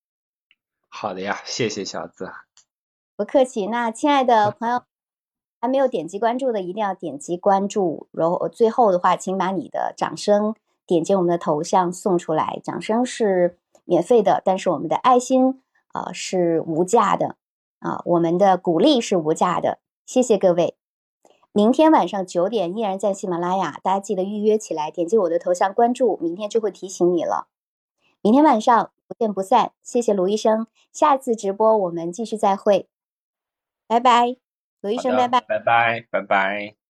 [0.89, 2.31] 好的呀，谢谢小子。
[3.15, 3.67] 不客气。
[3.67, 4.83] 那亲爱的朋友，
[5.59, 8.07] 还没有点击关注的，一定要点击关注。
[8.11, 10.55] 然后最后的话，请把你的掌声
[10.85, 12.59] 点击我们的头像送出来。
[12.63, 15.61] 掌声是免费的，但是我们的爱心
[15.93, 17.35] 啊是无价的
[17.79, 19.79] 啊，我们的鼓励是无价的。
[20.05, 20.75] 谢谢各位。
[21.57, 27.47] 明天晚上九点依然在喜马拉雅，大家记得预约起来，点击我的头像关注，明天就会提醒你了。
[28.21, 32.87] 明天晚上不见不散，谢谢卢医生，下次直播我们继续再会，
[33.87, 34.37] 拜拜，
[34.81, 36.86] 卢医生拜拜，拜拜，拜拜。